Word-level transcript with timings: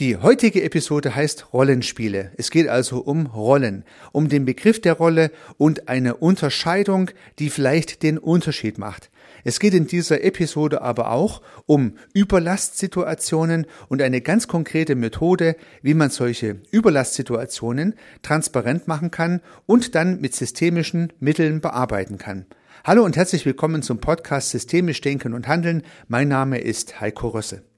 Die 0.00 0.16
heutige 0.16 0.62
Episode 0.62 1.14
heißt 1.14 1.52
Rollenspiele. 1.52 2.32
Es 2.38 2.50
geht 2.50 2.68
also 2.68 3.00
um 3.00 3.26
Rollen, 3.26 3.84
um 4.12 4.30
den 4.30 4.46
Begriff 4.46 4.80
der 4.80 4.94
Rolle 4.94 5.30
und 5.58 5.90
eine 5.90 6.16
Unterscheidung, 6.16 7.10
die 7.38 7.50
vielleicht 7.50 8.02
den 8.02 8.16
Unterschied 8.16 8.78
macht. 8.78 9.10
Es 9.44 9.60
geht 9.60 9.74
in 9.74 9.86
dieser 9.86 10.24
Episode 10.24 10.80
aber 10.80 11.10
auch 11.10 11.42
um 11.66 11.98
Überlastsituationen 12.14 13.66
und 13.90 14.00
eine 14.00 14.22
ganz 14.22 14.48
konkrete 14.48 14.94
Methode, 14.94 15.54
wie 15.82 15.92
man 15.92 16.08
solche 16.08 16.62
Überlastsituationen 16.70 17.92
transparent 18.22 18.88
machen 18.88 19.10
kann 19.10 19.42
und 19.66 19.94
dann 19.94 20.18
mit 20.22 20.34
systemischen 20.34 21.12
Mitteln 21.20 21.60
bearbeiten 21.60 22.16
kann. 22.16 22.46
Hallo 22.84 23.04
und 23.04 23.18
herzlich 23.18 23.44
willkommen 23.44 23.82
zum 23.82 24.00
Podcast 24.00 24.48
Systemisch 24.48 25.02
Denken 25.02 25.34
und 25.34 25.46
Handeln. 25.46 25.82
Mein 26.08 26.28
Name 26.28 26.58
ist 26.58 27.02
Heiko 27.02 27.28
Rösse. 27.28 27.69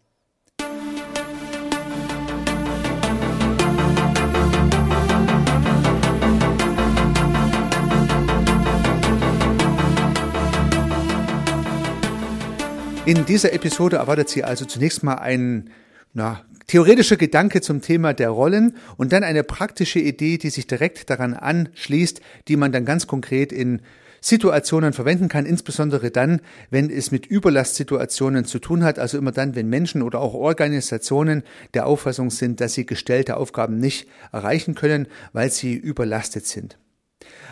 In 13.04 13.26
dieser 13.26 13.52
Episode 13.52 13.96
erwartet 13.96 14.28
Sie 14.28 14.44
also 14.44 14.64
zunächst 14.64 15.02
mal 15.02 15.16
ein 15.16 15.70
na, 16.14 16.44
theoretischer 16.68 17.16
Gedanke 17.16 17.60
zum 17.60 17.82
Thema 17.82 18.14
der 18.14 18.30
Rollen 18.30 18.76
und 18.96 19.12
dann 19.12 19.24
eine 19.24 19.42
praktische 19.42 19.98
Idee, 19.98 20.38
die 20.38 20.50
sich 20.50 20.68
direkt 20.68 21.10
daran 21.10 21.34
anschließt, 21.34 22.20
die 22.46 22.54
man 22.54 22.70
dann 22.70 22.84
ganz 22.84 23.08
konkret 23.08 23.50
in 23.50 23.82
Situationen 24.20 24.92
verwenden 24.92 25.28
kann, 25.28 25.46
insbesondere 25.46 26.12
dann, 26.12 26.42
wenn 26.70 26.90
es 26.90 27.10
mit 27.10 27.26
Überlastsituationen 27.26 28.44
zu 28.44 28.60
tun 28.60 28.84
hat, 28.84 29.00
also 29.00 29.18
immer 29.18 29.32
dann, 29.32 29.56
wenn 29.56 29.68
Menschen 29.68 30.02
oder 30.02 30.20
auch 30.20 30.34
Organisationen 30.34 31.42
der 31.74 31.86
Auffassung 31.86 32.30
sind, 32.30 32.60
dass 32.60 32.74
sie 32.74 32.86
gestellte 32.86 33.36
Aufgaben 33.36 33.78
nicht 33.78 34.08
erreichen 34.30 34.76
können, 34.76 35.08
weil 35.32 35.50
sie 35.50 35.74
überlastet 35.74 36.46
sind. 36.46 36.78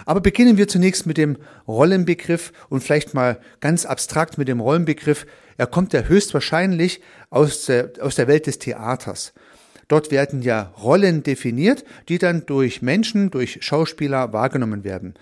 Aber 0.06 0.20
beginnen 0.20 0.56
wir 0.56 0.68
zunächst 0.68 1.06
mit 1.06 1.16
dem 1.16 1.36
Rollenbegriff 1.66 2.52
und 2.68 2.82
vielleicht 2.82 3.14
mal 3.14 3.40
ganz 3.60 3.86
abstrakt 3.86 4.38
mit 4.38 4.48
dem 4.48 4.60
Rollenbegriff. 4.60 5.26
Er 5.56 5.66
kommt 5.66 5.92
ja 5.92 6.02
höchstwahrscheinlich 6.02 7.00
aus 7.30 7.66
der, 7.66 7.92
aus 8.00 8.14
der 8.14 8.28
Welt 8.28 8.46
des 8.46 8.58
Theaters. 8.58 9.32
Dort 9.88 10.10
werden 10.10 10.42
ja 10.42 10.72
Rollen 10.82 11.22
definiert, 11.22 11.84
die 12.08 12.18
dann 12.18 12.46
durch 12.46 12.80
Menschen, 12.80 13.30
durch 13.30 13.58
Schauspieler 13.60 14.32
wahrgenommen 14.32 14.84
werden. 14.84 15.14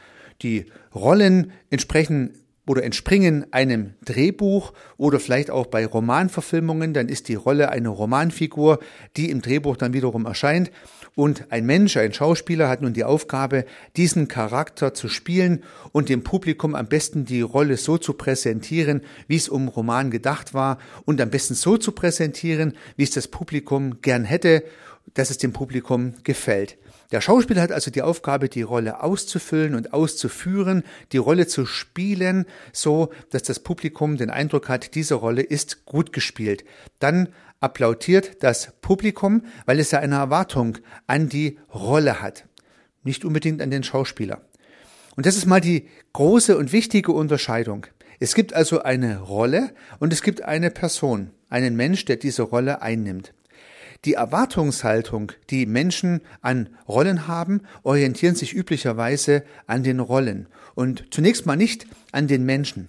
Die 0.43 0.67
Rollen 0.95 1.53
entsprechen 1.71 2.35
oder 2.69 2.85
entspringen 2.85 3.47
einem 3.53 3.95
Drehbuch 4.05 4.73
oder 4.99 5.21
vielleicht 5.21 5.51
auch 5.51 5.67
bei 5.67 5.87
Romanverfilmungen, 5.87 6.93
dann 6.93 7.09
ist 7.09 7.29
die 7.29 7.35
Rolle 7.35 7.71
eine 7.71 7.89
Romanfigur, 7.89 8.79
die 9.17 9.31
im 9.31 9.41
Drehbuch 9.41 9.77
dann 9.77 9.95
wiederum 9.95 10.27
erscheint. 10.27 10.71
Und 11.15 11.51
ein 11.51 11.67
Mensch, 11.67 11.97
ein 11.97 12.13
Schauspieler 12.13 12.69
hat 12.69 12.83
nun 12.83 12.93
die 12.93 13.05
Aufgabe, 13.05 13.65
diesen 13.97 14.29
Charakter 14.29 14.95
zu 14.95 15.09
spielen 15.09 15.65
und 15.93 16.11
dem 16.11 16.23
Publikum 16.23 16.75
am 16.75 16.87
besten 16.87 17.25
die 17.25 17.41
Rolle 17.41 17.77
so 17.77 17.99
zu 17.99 18.13
präsentieren, 18.13 19.01
wie 19.27 19.37
es 19.37 19.49
um 19.49 19.69
Roman 19.69 20.11
gedacht 20.11 20.55
war 20.55 20.79
und 21.07 21.21
am 21.21 21.31
besten 21.31 21.55
so 21.55 21.77
zu 21.77 21.93
präsentieren, 21.93 22.75
wie 22.97 23.03
es 23.03 23.11
das 23.11 23.29
Publikum 23.29 24.01
gern 24.03 24.25
hätte, 24.25 24.63
dass 25.15 25.31
es 25.31 25.39
dem 25.39 25.53
Publikum 25.53 26.15
gefällt. 26.23 26.77
Der 27.11 27.23
Schauspieler 27.23 27.63
hat 27.63 27.73
also 27.73 27.91
die 27.91 28.03
Aufgabe, 28.03 28.51
die 28.51 28.63
Rolle 28.63 29.03
auszufüllen 29.03 29.75
und 29.75 29.95
auszuführen, 29.95 30.83
die 31.13 31.17
Rolle 31.17 31.47
zu 31.47 31.65
spielen, 31.65 32.45
so 32.73 33.11
dass 33.31 33.43
das 33.43 33.61
Publikum 33.61 34.19
den 34.19 34.29
Eindruck 34.29 34.69
hat, 34.69 34.95
diese 34.95 35.15
Rolle 35.15 35.41
ist 35.43 35.87
gut 35.87 36.13
gespielt. 36.13 36.65
Dann 36.99 37.29
applaudiert 37.61 38.43
das 38.43 38.73
Publikum, 38.83 39.43
weil 39.65 39.81
es 39.81 39.91
ja 39.91 40.01
eine 40.01 40.17
Erwartung 40.17 40.79
an 41.07 41.31
die 41.31 41.59
Rolle 41.75 42.21
hat, 42.21 42.45
nicht 43.05 43.25
unbedingt 43.25 43.63
an 43.63 43.71
den 43.71 43.83
Schauspieler. 43.83 44.43
Und 45.17 45.25
das 45.25 45.37
ist 45.37 45.47
mal 45.47 45.63
die 45.63 45.89
große 46.13 46.59
und 46.59 46.73
wichtige 46.73 47.13
Unterscheidung. 47.13 47.87
Es 48.21 48.35
gibt 48.35 48.53
also 48.53 48.83
eine 48.83 49.21
Rolle 49.21 49.73
und 49.99 50.13
es 50.13 50.23
gibt 50.23 50.43
eine 50.43 50.71
Person, 50.71 51.31
einen 51.49 51.75
Mensch, 51.75 52.05
der 52.05 52.17
diese 52.17 52.43
Rolle 52.43 52.83
einnimmt. 52.83 53.33
Die 54.05 54.15
Erwartungshaltung, 54.15 55.33
die 55.51 55.67
Menschen 55.67 56.21
an 56.41 56.69
Rollen 56.87 57.27
haben, 57.27 57.63
orientieren 57.83 58.37
sich 58.37 58.55
üblicherweise 58.55 59.43
an 59.67 59.83
den 59.83 59.99
Rollen 59.99 60.47
und 60.75 61.07
zunächst 61.11 61.47
mal 61.47 61.57
nicht 61.57 61.87
an 62.13 62.29
den 62.29 62.45
Menschen. 62.45 62.89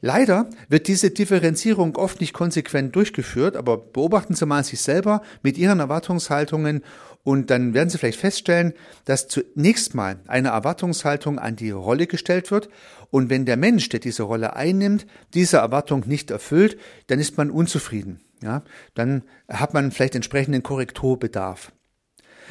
Leider 0.00 0.48
wird 0.68 0.88
diese 0.88 1.10
Differenzierung 1.10 1.96
oft 1.96 2.20
nicht 2.20 2.32
konsequent 2.32 2.94
durchgeführt, 2.94 3.56
aber 3.56 3.78
beobachten 3.78 4.34
Sie 4.34 4.46
mal 4.46 4.62
sich 4.62 4.80
selber 4.80 5.22
mit 5.42 5.58
Ihren 5.58 5.80
Erwartungshaltungen 5.80 6.84
und 7.24 7.50
dann 7.50 7.74
werden 7.74 7.88
Sie 7.88 7.98
vielleicht 7.98 8.20
feststellen, 8.20 8.72
dass 9.04 9.26
zunächst 9.26 9.94
mal 9.94 10.20
eine 10.26 10.50
Erwartungshaltung 10.50 11.38
an 11.38 11.56
die 11.56 11.70
Rolle 11.70 12.06
gestellt 12.06 12.50
wird 12.50 12.68
und 13.16 13.30
wenn 13.30 13.46
der 13.46 13.56
Mensch, 13.56 13.88
der 13.88 13.98
diese 13.98 14.24
Rolle 14.24 14.56
einnimmt, 14.56 15.06
diese 15.32 15.56
Erwartung 15.56 16.04
nicht 16.06 16.30
erfüllt, 16.30 16.76
dann 17.06 17.18
ist 17.18 17.38
man 17.38 17.50
unzufrieden. 17.50 18.20
Ja, 18.42 18.62
dann 18.92 19.22
hat 19.48 19.72
man 19.72 19.90
vielleicht 19.90 20.14
entsprechenden 20.14 20.62
Korrekturbedarf. 20.62 21.72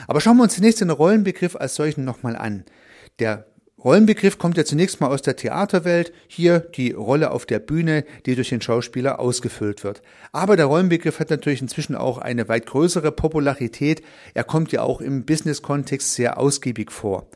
Aber 0.07 0.21
schauen 0.21 0.37
wir 0.37 0.43
uns 0.43 0.55
zunächst 0.55 0.81
den 0.81 0.89
Rollenbegriff 0.89 1.55
als 1.55 1.75
solchen 1.75 2.03
nochmal 2.03 2.35
an. 2.35 2.65
Der 3.19 3.45
Rollenbegriff 3.83 4.39
kommt 4.39 4.57
ja 4.57 4.65
zunächst 4.65 4.99
mal 4.99 5.09
aus 5.09 5.21
der 5.21 5.35
Theaterwelt, 5.35 6.11
hier 6.27 6.61
die 6.61 6.93
Rolle 6.93 7.29
auf 7.29 7.45
der 7.45 7.59
Bühne, 7.59 8.03
die 8.25 8.33
durch 8.33 8.49
den 8.49 8.61
Schauspieler 8.61 9.19
ausgefüllt 9.19 9.83
wird. 9.83 10.01
Aber 10.31 10.57
der 10.57 10.65
Rollenbegriff 10.65 11.19
hat 11.19 11.29
natürlich 11.29 11.61
inzwischen 11.61 11.95
auch 11.95 12.17
eine 12.17 12.49
weit 12.49 12.65
größere 12.65 13.11
Popularität, 13.11 14.01
er 14.33 14.45
kommt 14.45 14.71
ja 14.71 14.81
auch 14.81 14.99
im 14.99 15.27
Business-Kontext 15.27 16.15
sehr 16.15 16.39
ausgiebig 16.39 16.91
vor. 16.91 17.27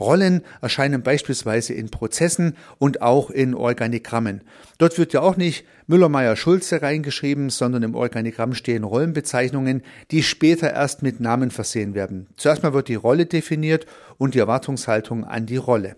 Rollen 0.00 0.42
erscheinen 0.60 1.02
beispielsweise 1.02 1.74
in 1.74 1.90
Prozessen 1.90 2.56
und 2.78 3.02
auch 3.02 3.30
in 3.30 3.54
Organigrammen. 3.54 4.40
Dort 4.78 4.98
wird 4.98 5.12
ja 5.12 5.20
auch 5.20 5.36
nicht 5.36 5.64
Müller-Meyer-Schulze 5.86 6.82
reingeschrieben, 6.82 7.50
sondern 7.50 7.82
im 7.82 7.94
Organigramm 7.94 8.54
stehen 8.54 8.84
Rollenbezeichnungen, 8.84 9.82
die 10.10 10.22
später 10.22 10.72
erst 10.72 11.02
mit 11.02 11.20
Namen 11.20 11.50
versehen 11.50 11.94
werden. 11.94 12.28
Zuerst 12.36 12.62
mal 12.62 12.72
wird 12.72 12.88
die 12.88 12.94
Rolle 12.94 13.26
definiert 13.26 13.86
und 14.16 14.34
die 14.34 14.38
Erwartungshaltung 14.38 15.24
an 15.24 15.46
die 15.46 15.56
Rolle. 15.56 15.96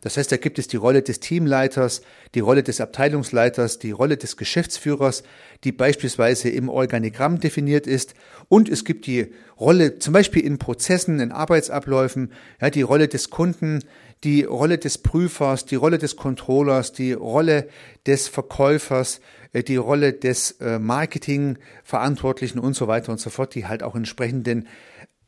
Das 0.00 0.16
heißt, 0.16 0.32
da 0.32 0.36
gibt 0.36 0.58
es 0.58 0.66
die 0.66 0.76
Rolle 0.76 1.02
des 1.02 1.20
Teamleiters, 1.20 2.02
die 2.34 2.40
Rolle 2.40 2.62
des 2.62 2.80
Abteilungsleiters, 2.80 3.78
die 3.78 3.90
Rolle 3.90 4.16
des 4.16 4.36
Geschäftsführers, 4.36 5.22
die 5.64 5.72
beispielsweise 5.72 6.48
im 6.48 6.68
Organigramm 6.68 7.38
definiert 7.40 7.86
ist. 7.86 8.14
Und 8.48 8.68
es 8.68 8.84
gibt 8.84 9.06
die 9.06 9.32
Rolle 9.58 9.98
zum 9.98 10.14
Beispiel 10.14 10.44
in 10.44 10.58
Prozessen, 10.58 11.20
in 11.20 11.32
Arbeitsabläufen, 11.32 12.32
ja, 12.60 12.70
die 12.70 12.82
Rolle 12.82 13.08
des 13.08 13.30
Kunden, 13.30 13.80
die 14.24 14.44
Rolle 14.44 14.78
des 14.78 14.98
Prüfers, 14.98 15.66
die 15.66 15.76
Rolle 15.76 15.98
des 15.98 16.16
Controllers, 16.16 16.92
die 16.92 17.12
Rolle 17.12 17.68
des 18.06 18.28
Verkäufers, 18.28 19.20
äh, 19.52 19.62
die 19.62 19.76
Rolle 19.76 20.12
des 20.12 20.52
äh, 20.60 20.78
Marketingverantwortlichen 20.78 22.58
und 22.58 22.74
so 22.74 22.88
weiter 22.88 23.12
und 23.12 23.20
so 23.20 23.30
fort, 23.30 23.54
die 23.54 23.66
halt 23.66 23.82
auch 23.82 23.94
entsprechenden 23.94 24.66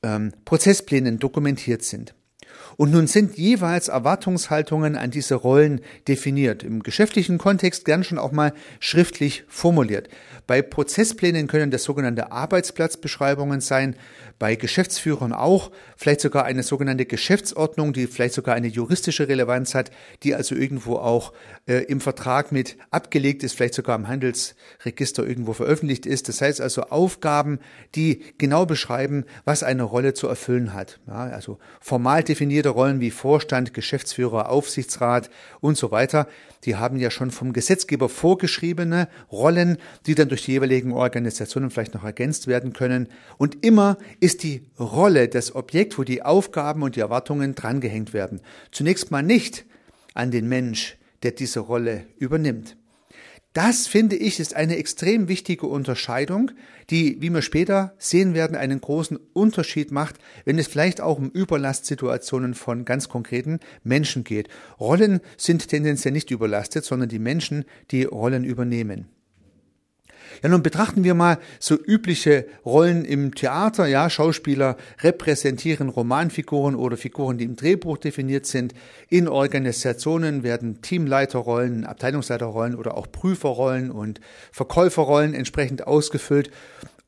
ähm, 0.03 0.33
Prozessplänen 0.45 1.19
dokumentiert 1.19 1.83
sind. 1.83 2.15
Und 2.77 2.93
nun 2.93 3.07
sind 3.07 3.37
jeweils 3.37 3.89
Erwartungshaltungen 3.89 4.97
an 4.97 5.11
diese 5.11 5.35
Rollen 5.35 5.81
definiert. 6.09 6.63
Im 6.63 6.83
geschäftlichen 6.83 7.39
Kontext 7.39 7.85
gern 7.85 8.05
schon 8.05 8.19
auch 8.19 8.33
mal 8.33 8.53
schriftlich 8.81 9.45
formuliert. 9.49 10.09
Bei 10.47 10.63
Prozessplänen 10.63 11.47
können 11.47 11.71
das 11.71 11.85
sogenannte 11.85 12.33
Arbeitsplatzbeschreibungen 12.33 13.61
sein, 13.61 13.97
bei 14.39 14.57
Geschäftsführern 14.57 15.33
auch, 15.33 15.71
vielleicht 15.97 16.21
sogar 16.21 16.45
eine 16.45 16.65
sogenannte 16.65 17.07
Geschäftsordnung, 17.07 17.93
die 17.93 18.09
vielleicht 18.09 18.35
sogar 18.35 18.57
eine 18.57 18.67
juristische 18.67 19.29
Relevanz 19.29 19.75
hat, 19.75 19.93
die 20.25 20.35
also 20.35 20.57
irgendwo 20.57 20.97
auch 20.97 21.33
äh, 21.67 21.85
im 21.85 22.01
Vertrag 22.01 22.51
mit 22.51 22.77
abgelegt 22.91 23.45
ist, 23.45 23.55
vielleicht 23.55 23.75
sogar 23.75 23.95
im 23.95 24.09
Handelsregister 24.09 25.25
irgendwo 25.25 25.53
veröffentlicht 25.53 26.07
ist. 26.07 26.29
Das 26.29 26.41
heißt 26.41 26.61
also 26.61 26.83
Aufgaben, 26.83 27.61
die 27.95 28.25
genau 28.39 28.67
beschreiben, 28.67 29.25
was 29.45 29.63
eine 29.63 29.85
Rolle 29.85 30.13
zu 30.13 30.27
erfüllen 30.27 30.75
hat. 30.75 30.99
Ja, 31.07 31.27
also 31.27 31.59
formal 31.81 32.25
definierte 32.63 32.69
Rollen 32.69 33.01
wie 33.01 33.11
Vorstand, 33.11 33.75
Geschäftsführer, 33.75 34.49
Aufsichtsrat 34.49 35.31
und 35.61 35.77
so 35.77 35.91
weiter, 35.91 36.29
die 36.65 36.77
haben 36.77 36.97
ja 36.97 37.11
schon 37.11 37.31
vom 37.33 37.53
Gesetzgeber 37.53 38.09
vorgeschriebene 38.09 39.09
Rollen, 39.33 39.79
die 40.07 40.15
dann 40.15 40.29
durch 40.29 40.45
die 40.45 40.53
jeweiligen 40.53 40.93
Organisationen 40.93 41.71
vielleicht 41.71 41.95
noch 41.95 42.05
ergänzt 42.05 42.47
werden 42.47 42.73
können. 42.73 43.09
Und 43.37 43.65
immer 43.65 43.99
ist 44.21 44.45
die 44.45 44.63
Rolle 44.79 45.29
das 45.29 45.55
Objekt, 45.55 45.99
wo 45.99 46.05
die 46.05 46.23
Aufgaben 46.23 46.83
und 46.83 46.95
die 46.95 47.01
Erwartungen 47.01 47.55
drangehängt 47.55 48.13
werden. 48.13 48.41
Zunächst 48.71 49.11
mal 49.11 49.23
nicht 49.23 49.65
an 50.15 50.31
den 50.31 50.49
Mensch, 50.49 50.97
der 51.25 51.33
diese 51.33 51.61
Rolle 51.61 52.07
übernimmt. 52.19 52.77
Das, 53.53 53.87
finde 53.87 54.17
ich, 54.17 54.41
ist 54.41 54.55
eine 54.55 54.77
extrem 54.77 55.29
wichtige 55.29 55.67
Unterscheidung, 55.67 56.53
die, 56.89 57.21
wie 57.21 57.29
wir 57.29 57.43
später 57.43 57.95
sehen 57.99 58.33
werden, 58.33 58.57
einen 58.57 58.81
großen 58.81 59.19
Unterschied 59.35 59.93
macht, 59.93 60.17
wenn 60.47 60.59
es 60.59 60.69
vielleicht 60.69 61.03
auch 61.03 61.19
um 61.19 61.29
Überlastsituationen 61.29 62.55
von 62.55 62.87
ganz 62.87 63.11
konkreten 63.11 63.61
Menschen 63.85 64.25
geht. 64.25 64.49
Rollen 64.81 65.21
sind 65.37 65.69
tendenziell 65.69 66.13
nicht 66.13 66.31
überlastet, 66.31 66.87
sondern 66.87 67.11
die 67.11 67.19
Menschen, 67.19 67.67
die 67.91 68.05
Rollen 68.05 68.45
übernehmen. 68.45 69.09
Ja, 70.43 70.49
nun 70.49 70.63
betrachten 70.63 71.05
wir 71.05 71.15
mal 71.15 71.39
so 71.59 71.77
übliche 71.77 72.47
Rollen 72.65 73.05
im 73.05 73.35
Theater. 73.35 73.87
Ja, 73.87 74.09
Schauspieler 74.09 74.77
repräsentieren 75.01 75.89
Romanfiguren 75.89 76.75
oder 76.75 76.97
Figuren, 76.97 77.39
die 77.39 77.45
im 77.45 77.57
Drehbuch 77.57 77.99
definiert 77.99 78.47
sind. 78.47 78.75
In 79.09 79.29
Organisationen 79.29 80.43
werden 80.43 80.83
Teamleiterrollen, 80.83 81.85
Abteilungsleiterrollen 81.85 82.75
oder 82.75 82.97
auch 82.97 83.11
Prüferrollen 83.11 83.91
und 83.91 84.21
Verkäuferrollen 84.53 85.35
entsprechend 85.35 85.87
ausgefüllt. 85.87 86.51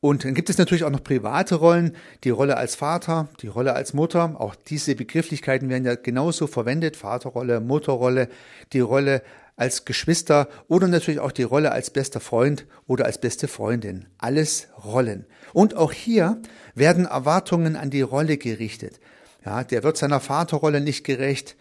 Und 0.05 0.23
dann 0.23 0.35
gibt 0.35 0.51
es 0.51 0.59
natürlich 0.59 0.83
auch 0.83 0.91
noch 0.91 1.03
private 1.03 1.55
Rollen, 1.55 1.95
die 2.23 2.29
Rolle 2.29 2.57
als 2.57 2.75
Vater, 2.75 3.27
die 3.41 3.47
Rolle 3.47 3.73
als 3.73 3.95
Mutter. 3.95 4.35
Auch 4.39 4.53
diese 4.53 4.93
Begrifflichkeiten 4.93 5.67
werden 5.67 5.83
ja 5.83 5.95
genauso 5.95 6.45
verwendet. 6.45 6.95
Vaterrolle, 6.95 7.59
Mutterrolle, 7.59 8.27
die 8.71 8.81
Rolle 8.81 9.23
als 9.55 9.85
Geschwister 9.85 10.47
oder 10.67 10.87
natürlich 10.87 11.19
auch 11.19 11.31
die 11.31 11.43
Rolle 11.43 11.71
als 11.71 11.89
bester 11.89 12.19
Freund 12.19 12.65
oder 12.87 13.05
als 13.05 13.19
beste 13.19 13.47
Freundin. 13.47 14.07
Alles 14.17 14.67
Rollen. 14.83 15.25
Und 15.53 15.75
auch 15.75 15.91
hier 15.91 16.41
werden 16.73 17.05
Erwartungen 17.05 17.75
an 17.75 17.89
die 17.89 18.01
Rolle 18.01 18.37
gerichtet. 18.37 18.99
Ja, 19.45 19.63
der 19.63 19.83
wird 19.83 19.97
seiner 19.97 20.19
Vaterrolle 20.19 20.81
nicht 20.81 21.03
gerecht, 21.03 21.55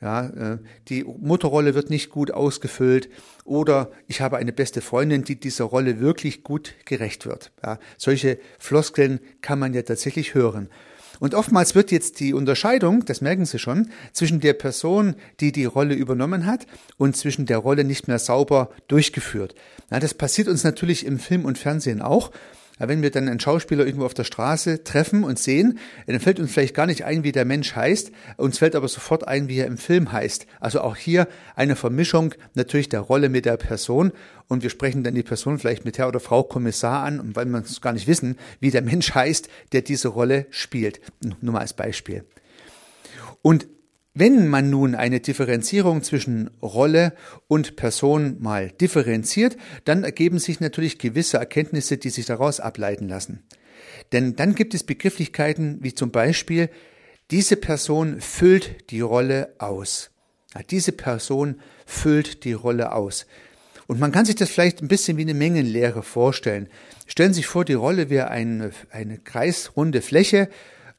ja, 0.00 0.26
äh, 0.28 0.58
die 0.88 1.04
Mutterrolle 1.04 1.74
wird 1.74 1.90
nicht 1.90 2.08
gut 2.08 2.30
ausgefüllt 2.30 3.10
oder 3.44 3.90
ich 4.06 4.22
habe 4.22 4.38
eine 4.38 4.52
beste 4.52 4.80
Freundin, 4.80 5.24
die 5.24 5.38
dieser 5.38 5.64
Rolle 5.64 6.00
wirklich 6.00 6.42
gut 6.42 6.74
gerecht 6.86 7.26
wird. 7.26 7.52
Ja, 7.62 7.78
solche 7.98 8.38
Floskeln 8.58 9.20
kann 9.42 9.58
man 9.58 9.74
ja 9.74 9.82
tatsächlich 9.82 10.34
hören. 10.34 10.70
Und 11.20 11.34
oftmals 11.34 11.76
wird 11.76 11.92
jetzt 11.92 12.18
die 12.18 12.34
Unterscheidung, 12.34 13.04
das 13.04 13.20
merken 13.20 13.44
Sie 13.44 13.60
schon, 13.60 13.90
zwischen 14.12 14.40
der 14.40 14.54
Person, 14.54 15.14
die 15.38 15.52
die 15.52 15.66
Rolle 15.66 15.94
übernommen 15.94 16.46
hat 16.46 16.66
und 16.96 17.16
zwischen 17.16 17.46
der 17.46 17.58
Rolle 17.58 17.84
nicht 17.84 18.08
mehr 18.08 18.18
sauber 18.18 18.70
durchgeführt. 18.88 19.54
Ja, 19.90 20.00
das 20.00 20.14
passiert 20.14 20.48
uns 20.48 20.64
natürlich 20.64 21.06
im 21.06 21.18
Film 21.18 21.44
und 21.44 21.58
Fernsehen 21.58 22.02
auch 22.02 22.32
wenn 22.88 23.02
wir 23.02 23.10
dann 23.10 23.28
einen 23.28 23.40
Schauspieler 23.40 23.84
irgendwo 23.84 24.06
auf 24.06 24.14
der 24.14 24.24
Straße 24.24 24.84
treffen 24.84 25.24
und 25.24 25.38
sehen, 25.38 25.78
dann 26.06 26.20
fällt 26.20 26.40
uns 26.40 26.52
vielleicht 26.52 26.74
gar 26.74 26.86
nicht 26.86 27.04
ein, 27.04 27.24
wie 27.24 27.32
der 27.32 27.44
Mensch 27.44 27.74
heißt, 27.74 28.10
uns 28.36 28.58
fällt 28.58 28.74
aber 28.74 28.88
sofort 28.88 29.28
ein, 29.28 29.48
wie 29.48 29.58
er 29.58 29.66
im 29.66 29.78
Film 29.78 30.12
heißt. 30.12 30.46
Also 30.60 30.80
auch 30.80 30.96
hier 30.96 31.28
eine 31.56 31.76
Vermischung 31.76 32.34
natürlich 32.54 32.88
der 32.88 33.00
Rolle 33.00 33.28
mit 33.28 33.44
der 33.44 33.56
Person 33.56 34.12
und 34.48 34.62
wir 34.62 34.70
sprechen 34.70 35.04
dann 35.04 35.14
die 35.14 35.22
Person 35.22 35.58
vielleicht 35.58 35.84
mit 35.84 35.98
Herr 35.98 36.08
oder 36.08 36.20
Frau 36.20 36.42
Kommissar 36.42 37.04
an, 37.04 37.34
weil 37.34 37.46
wir 37.46 37.58
es 37.58 37.80
gar 37.80 37.92
nicht 37.92 38.06
wissen, 38.06 38.36
wie 38.58 38.70
der 38.70 38.82
Mensch 38.82 39.14
heißt, 39.14 39.48
der 39.72 39.82
diese 39.82 40.08
Rolle 40.08 40.46
spielt. 40.50 41.00
Nur 41.40 41.52
mal 41.52 41.60
als 41.60 41.74
Beispiel. 41.74 42.24
Und 43.42 43.66
wenn 44.12 44.48
man 44.48 44.70
nun 44.70 44.94
eine 44.94 45.20
Differenzierung 45.20 46.02
zwischen 46.02 46.50
Rolle 46.60 47.14
und 47.46 47.76
Person 47.76 48.36
mal 48.40 48.70
differenziert, 48.70 49.56
dann 49.84 50.02
ergeben 50.02 50.38
sich 50.38 50.58
natürlich 50.58 50.98
gewisse 50.98 51.36
Erkenntnisse, 51.36 51.96
die 51.96 52.10
sich 52.10 52.26
daraus 52.26 52.58
ableiten 52.58 53.08
lassen. 53.08 53.44
Denn 54.12 54.34
dann 54.34 54.54
gibt 54.54 54.74
es 54.74 54.82
Begrifflichkeiten 54.82 55.78
wie 55.82 55.94
zum 55.94 56.10
Beispiel, 56.10 56.70
diese 57.30 57.56
Person 57.56 58.20
füllt 58.20 58.90
die 58.90 59.00
Rolle 59.00 59.54
aus. 59.58 60.10
Ja, 60.54 60.62
diese 60.68 60.90
Person 60.90 61.60
füllt 61.86 62.44
die 62.44 62.52
Rolle 62.52 62.92
aus. 62.92 63.26
Und 63.86 64.00
man 64.00 64.10
kann 64.12 64.24
sich 64.24 64.34
das 64.34 64.50
vielleicht 64.50 64.82
ein 64.82 64.88
bisschen 64.88 65.16
wie 65.16 65.22
eine 65.22 65.34
Mengenlehre 65.34 66.02
vorstellen. 66.02 66.68
Stellen 67.06 67.32
Sie 67.32 67.38
sich 67.38 67.46
vor, 67.46 67.64
die 67.64 67.74
Rolle 67.74 68.10
wäre 68.10 68.28
eine, 68.28 68.70
eine 68.90 69.18
kreisrunde 69.18 70.02
Fläche 70.02 70.48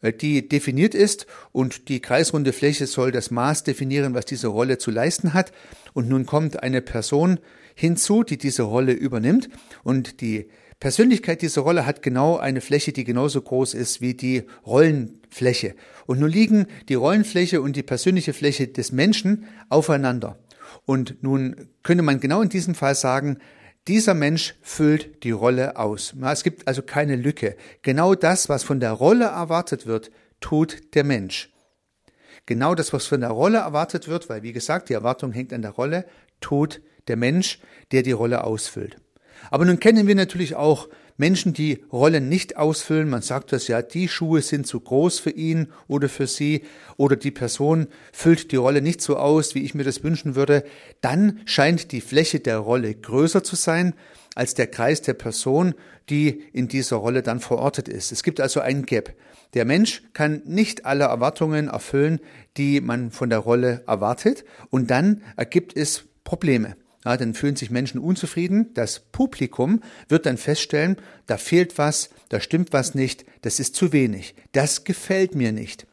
die 0.02 0.48
definiert 0.48 0.96
ist 0.96 1.28
und 1.52 1.88
die 1.90 2.00
kreisrunde 2.00 2.54
Fläche 2.54 2.88
soll 2.88 3.12
das 3.12 3.30
Maß 3.30 3.64
definieren, 3.64 4.14
was 4.14 4.26
diese 4.26 4.48
Rolle 4.48 4.78
zu 4.78 4.90
leisten 4.90 5.34
hat. 5.34 5.52
Und 5.94 6.10
nun 6.10 6.26
kommt 6.26 6.64
eine 6.64 6.82
Person 6.82 7.40
hinzu, 7.76 8.24
die 8.24 8.38
diese 8.38 8.64
Rolle 8.64 8.94
übernimmt 8.94 9.50
und 9.84 10.22
die 10.22 10.50
Persönlichkeit 10.82 11.44
dieser 11.44 11.62
Rolle 11.62 11.86
hat 11.86 12.02
genau 12.02 12.38
eine 12.38 12.60
Fläche, 12.60 12.92
die 12.92 13.04
genauso 13.04 13.40
groß 13.40 13.76
ist 13.76 14.02
wie 14.02 14.16
die 14.16 14.46
Rollenfläche. 14.66 15.76
Und 16.08 16.20
nun 16.20 16.30
liegen 16.32 16.66
die 16.90 16.96
Rollenfläche 16.96 17.62
und 17.62 17.76
die 17.76 17.84
persönliche 17.84 18.34
Fläche 18.34 18.68
des 18.68 18.92
Menschen 18.92 19.46
aufeinander. 19.70 20.40
Und 20.88 21.22
nun 21.22 21.68
könnte 21.84 22.02
man 22.02 22.20
genau 22.20 22.42
in 22.42 22.50
diesem 22.50 22.74
Fall 22.74 22.96
sagen, 22.96 23.38
dieser 23.88 24.14
Mensch 24.14 24.56
füllt 24.62 25.24
die 25.24 25.32
Rolle 25.32 25.78
aus. 25.78 26.14
Es 26.22 26.44
gibt 26.44 26.68
also 26.68 26.82
keine 26.82 27.16
Lücke. 27.16 27.56
Genau 27.82 28.16
das, 28.16 28.50
was 28.50 28.64
von 28.64 28.80
der 28.80 28.92
Rolle 28.92 29.26
erwartet 29.26 29.86
wird, 29.88 30.12
tut 30.40 30.96
der 30.96 31.04
Mensch. 31.04 31.52
Genau 32.46 32.76
das, 32.76 32.94
was 32.94 33.06
von 33.06 33.22
der 33.22 33.32
Rolle 33.32 33.60
erwartet 33.60 34.08
wird, 34.08 34.30
weil 34.30 34.44
wie 34.44 34.54
gesagt, 34.54 34.90
die 34.90 34.94
Erwartung 34.94 35.32
hängt 35.32 35.54
an 35.54 35.62
der 35.62 35.72
Rolle, 35.72 36.06
tut 36.42 36.82
der 37.08 37.18
Mensch, 37.18 37.60
der 37.92 38.04
die 38.04 38.12
Rolle 38.12 38.44
ausfüllt. 38.44 38.98
Aber 39.50 39.66
nun 39.66 39.80
kennen 39.80 40.08
wir 40.08 40.16
natürlich 40.16 40.56
auch 40.56 40.88
Menschen, 41.18 41.54
die 41.54 41.84
Rollen 41.92 42.30
nicht 42.30 42.58
ausfüllen, 42.58 43.08
man 43.08 43.22
sagt 43.22 43.52
das 43.52 43.68
ja, 43.68 43.82
die 43.82 44.08
Schuhe 44.08 44.42
sind 44.42 44.66
zu 44.66 44.80
groß 44.80 45.20
für 45.20 45.30
ihn 45.30 45.68
oder 45.88 46.10
für 46.10 46.26
sie 46.26 46.64
oder 46.98 47.16
die 47.16 47.30
Person 47.30 47.88
füllt 48.12 48.52
die 48.52 48.56
Rolle 48.56 48.82
nicht 48.82 49.02
so 49.02 49.18
aus, 49.18 49.54
wie 49.54 49.64
ich 49.64 49.76
mir 49.76 49.84
das 49.84 50.04
wünschen 50.04 50.36
würde, 50.36 50.64
dann 51.02 51.40
scheint 51.46 51.92
die 51.92 52.02
Fläche 52.02 52.40
der 52.40 52.58
Rolle 52.58 52.96
größer 52.96 53.44
zu 53.44 53.56
sein 53.56 53.94
als 54.34 54.56
der 54.56 54.68
Kreis 54.68 55.02
der 55.02 55.14
Person, 55.14 55.76
die 56.10 56.42
in 56.54 56.68
dieser 56.68 56.96
Rolle 56.96 57.22
dann 57.22 57.40
verortet 57.40 57.88
ist. 57.88 58.12
Es 58.12 58.24
gibt 58.24 58.40
also 58.40 58.60
einen 58.60 58.86
Gap. 58.86 59.14
Der 59.54 59.66
Mensch 59.66 60.02
kann 60.14 60.42
nicht 60.46 60.86
alle 60.86 61.04
Erwartungen 61.04 61.68
erfüllen, 61.68 62.20
die 62.58 62.82
man 62.82 63.12
von 63.12 63.30
der 63.30 63.40
Rolle 63.40 63.84
erwartet 63.86 64.46
und 64.70 64.90
dann 64.90 65.22
ergibt 65.36 65.76
es 65.76 66.06
Probleme. 66.24 66.76
Ja, 67.04 67.18
dann 67.18 67.34
fühlen 67.34 67.56
sich 67.56 67.72
Menschen 67.72 68.00
unzufrieden. 68.00 68.74
Das 68.74 69.00
Publikum 69.00 69.82
wird 70.08 70.26
dann 70.26 70.38
feststellen, 70.38 70.98
da 71.26 71.38
fehlt 71.38 71.78
was, 71.78 72.10
da 72.30 72.40
stimmt 72.40 72.74
was 72.74 72.94
nicht, 72.94 73.26
das 73.42 73.60
ist 73.60 73.76
zu 73.76 73.92
wenig. 73.92 74.36
Das 74.52 74.84
gefällt 74.84 75.36
mir 75.36 75.52
nicht. 75.52 75.88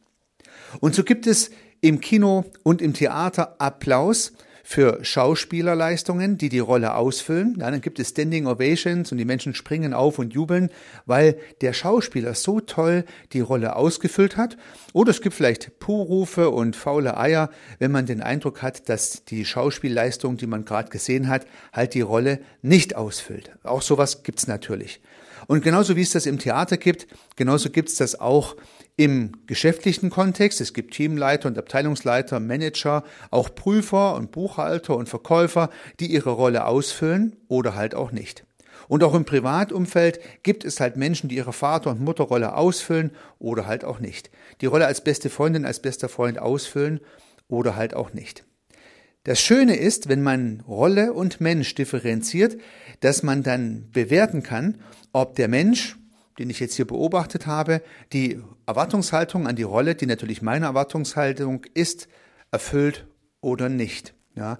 Und 0.81 0.95
so 0.95 1.05
gibt 1.05 1.27
es 1.27 1.51
im 1.81 2.01
Kino 2.01 2.45
und 2.63 2.83
im 2.83 2.93
Theater 2.93 3.57
Applaus 3.59 4.33
für 4.71 5.03
Schauspielerleistungen, 5.03 6.37
die 6.37 6.51
die 6.51 6.59
Rolle 6.59 6.95
ausfüllen. 6.95 7.55
Dann 7.59 7.81
gibt 7.81 7.99
es 7.99 8.11
Standing 8.11 8.47
Ovations 8.47 9.11
und 9.11 9.17
die 9.17 9.25
Menschen 9.25 9.55
springen 9.55 9.95
auf 9.95 10.19
und 10.19 10.35
jubeln, 10.35 10.69
weil 11.07 11.39
der 11.63 11.73
Schauspieler 11.73 12.35
so 12.35 12.61
toll 12.61 13.07
die 13.33 13.41
Rolle 13.41 13.77
ausgefüllt 13.77 14.37
hat. 14.37 14.59
Oder 14.93 15.13
es 15.13 15.23
gibt 15.23 15.35
vielleicht 15.35 15.79
Puhrufe 15.79 16.51
und 16.51 16.77
faule 16.77 17.17
Eier, 17.17 17.49
wenn 17.79 17.93
man 17.93 18.05
den 18.05 18.21
Eindruck 18.21 18.61
hat, 18.61 18.91
dass 18.91 19.25
die 19.25 19.47
Schauspielleistung, 19.47 20.37
die 20.37 20.47
man 20.47 20.67
gerade 20.67 20.91
gesehen 20.91 21.29
hat, 21.29 21.47
halt 21.73 21.95
die 21.95 22.03
Rolle 22.03 22.39
nicht 22.61 22.95
ausfüllt. 22.95 23.51
Auch 23.63 23.81
sowas 23.81 24.23
gibt's 24.23 24.49
natürlich. 24.49 25.01
Und 25.47 25.63
genauso 25.63 25.97
wie 25.97 26.03
es 26.03 26.11
das 26.11 26.27
im 26.27 26.39
Theater 26.39 26.77
gibt, 26.77 27.07
genauso 27.37 27.71
gibt's 27.71 27.97
das 27.97 28.19
auch 28.19 28.57
im 28.97 29.33
geschäftlichen 29.47 30.11
Kontext. 30.11 30.61
Es 30.61 30.75
gibt 30.75 30.95
Teamleiter 30.95 31.49
und 31.49 31.57
Abteilungsleiter, 31.57 32.41
Manager, 32.41 33.05
auch 33.31 33.55
Prüfer 33.55 34.17
und 34.17 34.33
Buchhalter 34.33 34.97
und 34.97 35.09
Verkäufer, 35.09 35.71
die 36.01 36.07
ihre 36.07 36.31
Rolle 36.31 36.67
ausfüllen 36.67 37.37
oder 37.47 37.77
halt 37.77 37.95
auch 37.95 38.11
nicht. 38.11 38.45
Und 38.89 39.05
auch 39.05 39.15
im 39.15 39.25
Privatumfeld 39.25 40.19
gibt 40.43 40.65
es 40.65 40.81
halt 40.81 40.97
Menschen, 40.97 41.29
die 41.29 41.37
ihre 41.37 41.53
Vater- 41.53 41.91
und 41.91 42.01
Mutterrolle 42.01 42.55
ausfüllen 42.55 43.13
oder 43.39 43.67
halt 43.67 43.85
auch 43.85 44.01
nicht. 44.01 44.31
Die 44.61 44.67
Rolle 44.67 44.87
als 44.87 45.05
beste 45.05 45.31
Freundin, 45.31 45.65
als 45.65 45.81
bester 45.81 46.09
Freund 46.09 46.39
ausfüllen 46.39 47.01
oder 47.49 47.77
halt 47.77 47.95
auch 47.95 48.13
nicht. 48.13 48.45
Das 49.29 49.43
Schöne 49.43 49.77
ist, 49.77 50.09
wenn 50.09 50.23
man 50.23 50.61
Rolle 50.67 51.13
und 51.13 51.39
Mensch 51.39 51.75
differenziert, 51.75 52.57
dass 53.01 53.23
man 53.23 53.43
dann 53.43 53.91
bewerten 53.93 54.43
kann, 54.43 54.77
ob 55.13 55.37
der 55.37 55.49
Mensch 55.49 55.99
den 56.39 56.49
ich 56.49 56.61
jetzt 56.61 56.77
hier 56.77 56.87
beobachtet 56.87 57.47
habe, 57.47 57.83
die 58.15 58.41
Erwartungshaltung 58.65 59.47
an 59.47 59.57
die 59.57 59.65
Rolle, 59.65 59.95
die 59.97 60.07
natürlich 60.07 60.41
meine 60.41 60.67
Erwartungshaltung 60.67 61.67
ist, 61.75 62.09
erfüllt 62.51 63.07
oder 63.43 63.69
nicht. 63.69 64.15
Ja. 64.35 64.59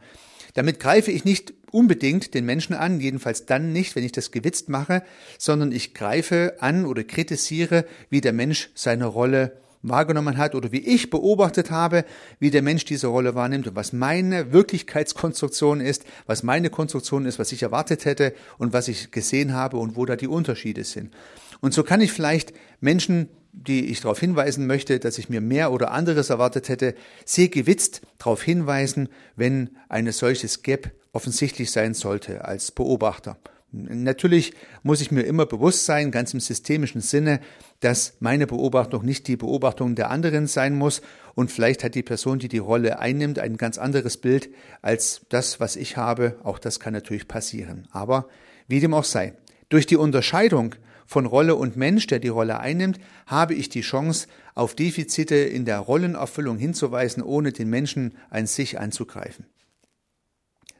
Damit 0.53 0.81
greife 0.81 1.13
ich 1.13 1.25
nicht 1.25 1.55
unbedingt 1.71 2.35
den 2.35 2.45
Menschen 2.45 2.75
an, 2.75 3.01
jedenfalls 3.01 3.47
dann 3.47 3.73
nicht, 3.73 3.97
wenn 3.97 4.05
ich 4.05 4.13
das 4.13 4.33
gewitzt 4.33 4.69
mache, 4.69 5.03
sondern 5.39 5.73
ich 5.73 5.95
greife 5.95 6.57
an 6.61 6.85
oder 6.85 7.05
kritisiere, 7.05 7.87
wie 8.11 8.21
der 8.21 8.33
Mensch 8.33 8.71
seine 8.75 9.07
Rolle 9.07 9.61
wahrgenommen 9.83 10.37
hat 10.37 10.55
oder 10.55 10.73
wie 10.73 10.81
ich 10.81 11.11
beobachtet 11.11 11.71
habe, 11.71 12.05
wie 12.39 12.51
der 12.51 12.63
Mensch 12.63 12.85
diese 12.85 13.09
Rolle 13.09 13.35
wahrnimmt 13.35 13.69
und 13.69 13.77
was 13.77 13.93
meine 13.93 14.53
Wirklichkeitskonstruktion 14.53 15.81
ist, 15.81 16.05
was 16.27 16.43
meine 16.43 16.71
Konstruktion 16.71 17.27
ist, 17.27 17.39
was 17.39 17.53
ich 17.53 17.63
erwartet 17.63 18.05
hätte 18.05 18.35
und 18.59 18.73
was 18.73 18.89
ich 18.89 19.11
gesehen 19.11 19.53
habe 19.53 19.77
und 19.77 19.97
wo 19.97 20.05
da 20.05 20.17
die 20.17 20.29
Unterschiede 20.29 20.85
sind. 20.85 21.13
Und 21.61 21.75
so 21.75 21.83
kann 21.83 22.01
ich 22.01 22.13
vielleicht 22.13 22.53
Menschen, 22.81 23.29
die 23.53 23.87
ich 23.87 24.01
darauf 24.01 24.21
hinweisen 24.21 24.67
möchte, 24.67 24.99
dass 24.99 25.19
ich 25.19 25.29
mir 25.29 25.41
mehr 25.41 25.73
oder 25.73 25.91
anderes 25.91 26.31
erwartet 26.31 26.69
hätte, 26.69 26.95
sehr 27.25 27.49
gewitzt 27.49 28.03
darauf 28.19 28.43
hinweisen, 28.43 29.09
wenn 29.37 29.71
eine 29.89 30.13
solches 30.13 30.63
Gap 30.63 30.93
offensichtlich 31.13 31.71
sein 31.71 31.95
sollte 31.95 32.45
als 32.45 32.71
Beobachter. 32.71 33.39
Natürlich 33.71 34.55
muss 34.83 35.03
ich 35.03 35.11
mir 35.11 35.23
immer 35.23 35.45
bewusst 35.45 35.85
sein, 35.85 36.11
ganz 36.11 36.33
im 36.33 36.41
systemischen 36.41 37.03
Sinne, 37.03 37.41
dass 37.81 38.15
meine 38.19 38.47
Beobachtung 38.47 39.05
nicht 39.05 39.29
die 39.29 39.37
Beobachtung 39.37 39.95
der 39.95 40.11
anderen 40.11 40.47
sein 40.47 40.75
muss 40.75 41.03
und 41.35 41.53
vielleicht 41.53 41.85
hat 41.85 41.95
die 41.95 42.03
Person, 42.03 42.39
die 42.39 42.49
die 42.49 42.59
Rolle 42.59 42.99
einnimmt, 42.99 43.39
ein 43.39 43.59
ganz 43.59 43.77
anderes 43.77 44.17
Bild 44.17 44.49
als 44.81 45.21
das, 45.29 45.61
was 45.61 45.77
ich 45.77 45.99
habe. 45.99 46.39
Auch 46.45 46.59
das 46.59 46.81
kann 46.81 46.95
natürlich 46.95 47.29
passieren. 47.29 47.87
Aber 47.91 48.29
wie 48.69 48.81
dem 48.81 48.95
auch 48.95 49.05
sei, 49.05 49.35
Durch 49.69 49.85
die 49.85 49.97
Unterscheidung 49.97 50.75
von 51.05 51.27
Rolle 51.27 51.55
und 51.55 51.77
Mensch, 51.77 52.07
der 52.07 52.21
die 52.21 52.29
Rolle 52.29 52.59
einnimmt, 52.59 52.99
habe 53.27 53.55
ich 53.55 53.69
die 53.69 53.83
Chance, 53.83 54.29
auf 54.55 54.75
Defizite 54.75 55.37
in 55.37 55.67
der 55.67 55.79
Rollenerfüllung 55.79 56.57
hinzuweisen, 56.57 57.23
ohne 57.23 57.53
den 57.53 57.69
Menschen 57.69 58.15
an 58.31 58.47
sich 58.47 58.81
anzugreifen. 58.81 59.45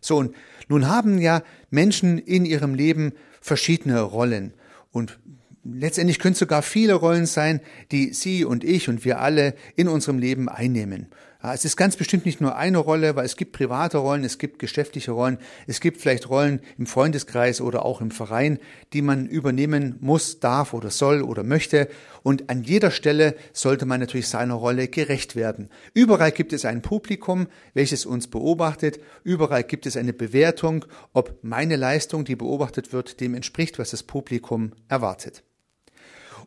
So, 0.09 0.17
und 0.17 0.35
nun 0.69 0.89
haben 0.89 1.19
ja 1.19 1.43
Menschen 1.71 2.17
in 2.17 2.47
ihrem 2.47 2.75
Leben 2.75 3.13
verschiedene 3.43 4.01
Rollen. 4.01 4.55
Und 4.91 5.19
letztendlich 5.65 6.19
können 6.19 6.33
es 6.33 6.39
sogar 6.39 6.63
viele 6.63 6.95
Rollen 6.95 7.27
sein, 7.27 7.61
die 7.93 8.15
Sie 8.15 8.45
und 8.47 8.65
ich 8.65 8.89
und 8.89 9.05
wir 9.05 9.21
alle 9.21 9.55
in 9.77 9.87
unserem 9.87 10.19
Leben 10.19 10.49
einnehmen. 10.49 11.09
Ja, 11.41 11.55
es 11.55 11.65
ist 11.65 11.77
ganz 11.77 11.97
bestimmt 11.97 12.27
nicht 12.27 12.41
nur 12.41 12.57
eine 12.57 12.79
Rolle, 12.79 13.15
weil 13.15 13.25
es 13.25 13.37
gibt 13.37 13.53
private 13.53 13.99
Rollen, 13.99 14.25
es 14.25 14.39
gibt 14.39 14.59
geschäftliche 14.59 15.13
Rollen, 15.13 15.39
es 15.69 15.79
gibt 15.79 16.01
vielleicht 16.01 16.29
Rollen 16.29 16.61
im 16.79 16.87
Freundeskreis 16.87 17.61
oder 17.61 17.85
auch 17.85 18.01
im 18.01 18.11
Verein, 18.11 18.59
die 18.93 19.03
man 19.03 19.29
übernehmen 19.29 19.99
muss, 20.01 20.41
darf 20.41 20.75
oder 20.75 20.91
soll 20.91 21.23
oder 21.23 21.45
möchte. 21.45 21.89
Und 22.25 22.51
an 22.51 22.65
jeder 22.65 22.91
Stelle 22.91 23.37
sollte 23.53 23.87
man 23.87 24.01
natürlich 24.01 24.27
seiner 24.27 24.55
Rolle 24.55 24.89
gerecht 24.89 25.37
werden. 25.37 25.71
Überall 25.95 26.33
gibt 26.33 26.53
es 26.53 26.65
ein 26.65 26.83
Publikum, 26.83 27.47
welches 27.73 28.05
uns 28.05 28.27
beobachtet. 28.27 28.99
Überall 29.23 29.63
gibt 29.63 29.87
es 29.87 29.97
eine 29.97 30.13
Bewertung, 30.13 30.87
ob 31.13 31.39
meine 31.43 31.77
Leistung, 31.77 32.25
die 32.25 32.35
beobachtet 32.35 32.93
wird, 32.93 33.21
dem 33.21 33.35
entspricht, 33.35 33.79
was 33.79 33.91
das 33.91 34.03
Publikum 34.03 34.73
erwartet. 34.89 35.45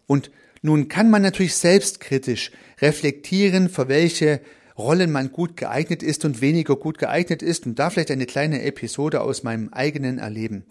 Und 0.05 0.31
nun 0.62 0.89
kann 0.89 1.10
man 1.10 1.21
natürlich 1.21 1.55
selbstkritisch 1.55 2.51
reflektieren, 2.81 3.69
für 3.69 3.88
welche 3.88 4.41
Rollen 4.82 5.12
man 5.12 5.32
gut 5.32 5.58
geeignet 5.58 6.04
ist 6.04 6.26
und 6.26 6.42
weniger 6.42 6.76
gut 6.76 6.98
geeignet 6.98 7.42
ist. 7.42 7.66
Und 7.66 7.80
da 7.80 7.90
vielleicht 7.90 8.12
eine 8.12 8.26
kleine 8.26 8.64
Episode 8.64 9.22
aus 9.22 9.44
meinem 9.44 9.70
eigenen 9.70 10.18
Erleben. 10.18 10.66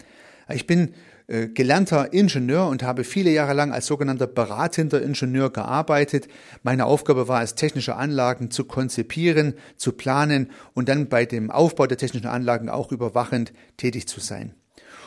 Ich 0.48 0.66
bin 0.66 0.94
äh, 1.30 1.46
gelernter 1.46 2.12
Ingenieur 2.12 2.66
und 2.66 2.82
habe 2.82 3.04
viele 3.04 3.30
Jahre 3.30 3.52
lang 3.52 3.72
als 3.72 3.86
sogenannter 3.86 4.26
beratender 4.26 5.00
Ingenieur 5.00 5.50
gearbeitet. 5.50 6.26
Meine 6.64 6.86
Aufgabe 6.86 7.28
war 7.28 7.42
es, 7.42 7.54
technische 7.54 7.94
Anlagen 7.94 8.50
zu 8.50 8.64
konzipieren, 8.64 9.54
zu 9.76 9.92
planen 9.92 10.50
und 10.74 10.88
dann 10.88 11.08
bei 11.08 11.26
dem 11.26 11.52
Aufbau 11.52 11.86
der 11.86 11.98
technischen 11.98 12.26
Anlagen 12.26 12.68
auch 12.68 12.90
überwachend 12.90 13.52
tätig 13.76 14.08
zu 14.08 14.18
sein. 14.18 14.54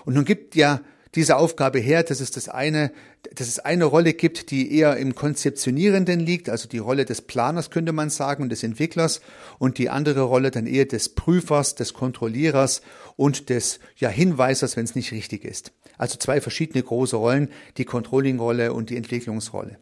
Und 0.06 0.14
nun 0.14 0.24
gibt 0.24 0.56
ja 0.56 0.80
diese 1.16 1.38
Aufgabe 1.38 1.80
her, 1.80 2.04
dass 2.04 2.20
es 2.20 2.32
das 2.32 2.50
eine, 2.50 2.92
dass 3.36 3.48
es 3.48 3.60
eine 3.60 3.86
Rolle 3.86 4.14
gibt, 4.14 4.52
die 4.52 4.76
eher 4.76 4.98
im 4.98 5.16
Konzeptionierenden 5.16 6.20
liegt, 6.20 6.50
also 6.50 6.68
die 6.68 6.80
Rolle 6.80 7.06
des 7.06 7.22
Planers 7.22 7.70
könnte 7.70 7.94
man 7.94 8.10
sagen 8.10 8.44
und 8.44 8.50
des 8.50 8.64
Entwicklers 8.64 9.22
und 9.60 9.78
die 9.78 9.90
andere 9.90 10.22
Rolle 10.22 10.52
dann 10.52 10.68
eher 10.68 10.86
des 10.86 11.10
Prüfers, 11.10 11.76
des 11.76 11.94
Kontrollierers 11.94 12.82
und 13.16 13.50
des 13.50 13.80
ja, 13.96 14.10
Hinweisers, 14.10 14.76
wenn 14.76 14.86
es 14.86 14.96
nicht 14.96 15.12
richtig 15.12 15.46
ist. 15.46 15.72
Also 15.98 16.18
zwei 16.18 16.42
verschiedene 16.42 16.84
große 16.84 17.16
Rollen, 17.16 17.50
die 17.78 17.86
Controlling-Rolle 17.86 18.74
und 18.74 18.90
die 18.90 18.98
Entwicklungsrolle. 18.98 19.78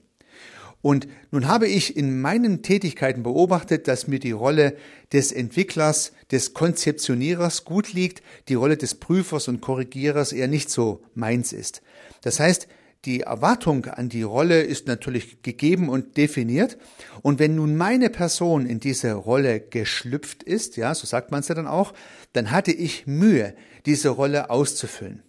Und 0.82 1.08
nun 1.30 1.48
habe 1.48 1.68
ich 1.68 1.96
in 1.96 2.22
meinen 2.22 2.64
Tätigkeiten 2.64 3.24
beobachtet, 3.24 3.88
dass 3.88 4.08
mir 4.08 4.20
die 4.20 4.32
Rolle 4.32 4.76
des 5.14 5.32
Entwicklers, 5.32 6.12
des 6.32 6.54
Konzeptionierers 6.54 7.66
gut 7.66 7.94
liegt, 7.94 8.24
die 8.48 8.56
Rolle 8.56 8.78
des 8.78 8.96
Prüfers 8.96 9.48
und 9.48 9.62
Korrigierers 9.62 10.32
eher 10.34 10.48
nicht 10.48 10.70
so 10.70 11.04
meins 11.14 11.54
ist. 11.54 11.82
Das 12.22 12.40
heißt, 12.40 12.68
die 13.06 13.22
Erwartung 13.22 13.86
an 13.86 14.10
die 14.10 14.22
Rolle 14.22 14.62
ist 14.62 14.86
natürlich 14.86 15.42
gegeben 15.42 15.90
und 15.90 16.18
definiert. 16.18 16.78
Und 17.24 17.40
wenn 17.40 17.56
nun 17.56 17.76
meine 17.76 18.12
Person 18.12 18.68
in 18.68 18.80
diese 18.80 19.14
Rolle 19.14 19.60
geschlüpft 19.60 20.44
ist, 20.44 20.78
ja, 20.78 20.94
so 20.94 21.08
sagt 21.08 21.32
man 21.32 21.40
es 21.40 21.48
ja 21.48 21.56
dann 21.56 21.68
auch, 21.68 21.94
dann 22.34 22.52
hatte 22.52 22.72
ich 22.72 23.08
Mühe, 23.08 23.56
diese 23.88 24.10
Rolle 24.10 24.52
auszufüllen. 24.52 25.24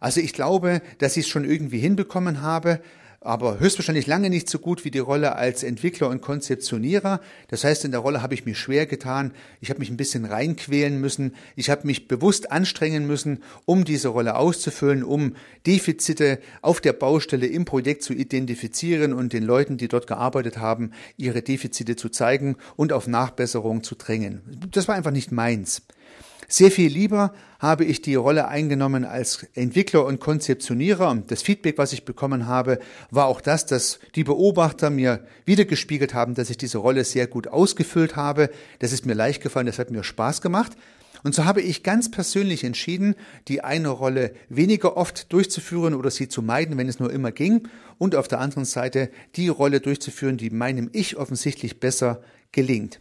Also 0.00 0.20
ich 0.20 0.32
glaube, 0.32 0.80
dass 0.98 1.16
ich 1.16 1.26
es 1.26 1.30
schon 1.30 1.44
irgendwie 1.44 1.78
hinbekommen 1.78 2.40
habe, 2.40 2.80
aber 3.24 3.58
höchstwahrscheinlich 3.58 4.06
lange 4.06 4.28
nicht 4.28 4.50
so 4.50 4.58
gut 4.58 4.84
wie 4.84 4.90
die 4.90 4.98
Rolle 4.98 5.34
als 5.34 5.62
Entwickler 5.62 6.08
und 6.10 6.20
Konzeptionierer. 6.20 7.20
Das 7.48 7.64
heißt, 7.64 7.84
in 7.86 7.90
der 7.90 8.00
Rolle 8.00 8.20
habe 8.20 8.34
ich 8.34 8.44
mich 8.44 8.58
schwer 8.58 8.84
getan, 8.84 9.32
ich 9.62 9.70
habe 9.70 9.80
mich 9.80 9.90
ein 9.90 9.96
bisschen 9.96 10.26
reinquälen 10.26 11.00
müssen, 11.00 11.34
ich 11.56 11.70
habe 11.70 11.86
mich 11.86 12.06
bewusst 12.06 12.52
anstrengen 12.52 13.06
müssen, 13.06 13.42
um 13.64 13.84
diese 13.84 14.08
Rolle 14.08 14.36
auszufüllen, 14.36 15.02
um 15.02 15.36
Defizite 15.66 16.38
auf 16.60 16.82
der 16.82 16.92
Baustelle 16.92 17.46
im 17.46 17.64
Projekt 17.64 18.02
zu 18.02 18.12
identifizieren 18.12 19.14
und 19.14 19.32
den 19.32 19.42
Leuten, 19.42 19.78
die 19.78 19.88
dort 19.88 20.06
gearbeitet 20.06 20.58
haben, 20.58 20.92
ihre 21.16 21.40
Defizite 21.40 21.96
zu 21.96 22.10
zeigen 22.10 22.56
und 22.76 22.92
auf 22.92 23.06
Nachbesserung 23.06 23.82
zu 23.82 23.94
drängen. 23.94 24.42
Das 24.70 24.86
war 24.86 24.94
einfach 24.94 25.10
nicht 25.10 25.32
meins. 25.32 25.82
Sehr 26.48 26.70
viel 26.70 26.92
lieber 26.92 27.32
habe 27.58 27.84
ich 27.84 28.02
die 28.02 28.14
Rolle 28.14 28.48
eingenommen 28.48 29.04
als 29.04 29.46
Entwickler 29.54 30.04
und 30.04 30.20
Konzeptionierer. 30.20 31.22
Das 31.26 31.42
Feedback, 31.42 31.78
was 31.78 31.92
ich 31.92 32.04
bekommen 32.04 32.46
habe, 32.46 32.78
war 33.10 33.26
auch 33.26 33.40
das, 33.40 33.66
dass 33.66 33.98
die 34.14 34.24
Beobachter 34.24 34.90
mir 34.90 35.24
wiedergespiegelt 35.46 36.14
haben, 36.14 36.34
dass 36.34 36.50
ich 36.50 36.58
diese 36.58 36.78
Rolle 36.78 37.04
sehr 37.04 37.26
gut 37.26 37.48
ausgefüllt 37.48 38.16
habe. 38.16 38.50
Das 38.80 38.92
ist 38.92 39.06
mir 39.06 39.14
leicht 39.14 39.42
gefallen, 39.42 39.66
das 39.66 39.78
hat 39.78 39.90
mir 39.90 40.04
Spaß 40.04 40.42
gemacht. 40.42 40.72
Und 41.22 41.34
so 41.34 41.46
habe 41.46 41.62
ich 41.62 41.82
ganz 41.82 42.10
persönlich 42.10 42.64
entschieden, 42.64 43.14
die 43.48 43.64
eine 43.64 43.88
Rolle 43.88 44.34
weniger 44.50 44.98
oft 44.98 45.32
durchzuführen 45.32 45.94
oder 45.94 46.10
sie 46.10 46.28
zu 46.28 46.42
meiden, 46.42 46.76
wenn 46.76 46.88
es 46.88 47.00
nur 47.00 47.10
immer 47.10 47.32
ging, 47.32 47.66
und 47.96 48.14
auf 48.14 48.28
der 48.28 48.40
anderen 48.40 48.66
Seite 48.66 49.10
die 49.36 49.48
Rolle 49.48 49.80
durchzuführen, 49.80 50.36
die 50.36 50.50
meinem 50.50 50.90
Ich 50.92 51.16
offensichtlich 51.16 51.80
besser 51.80 52.20
gelingt. 52.52 53.00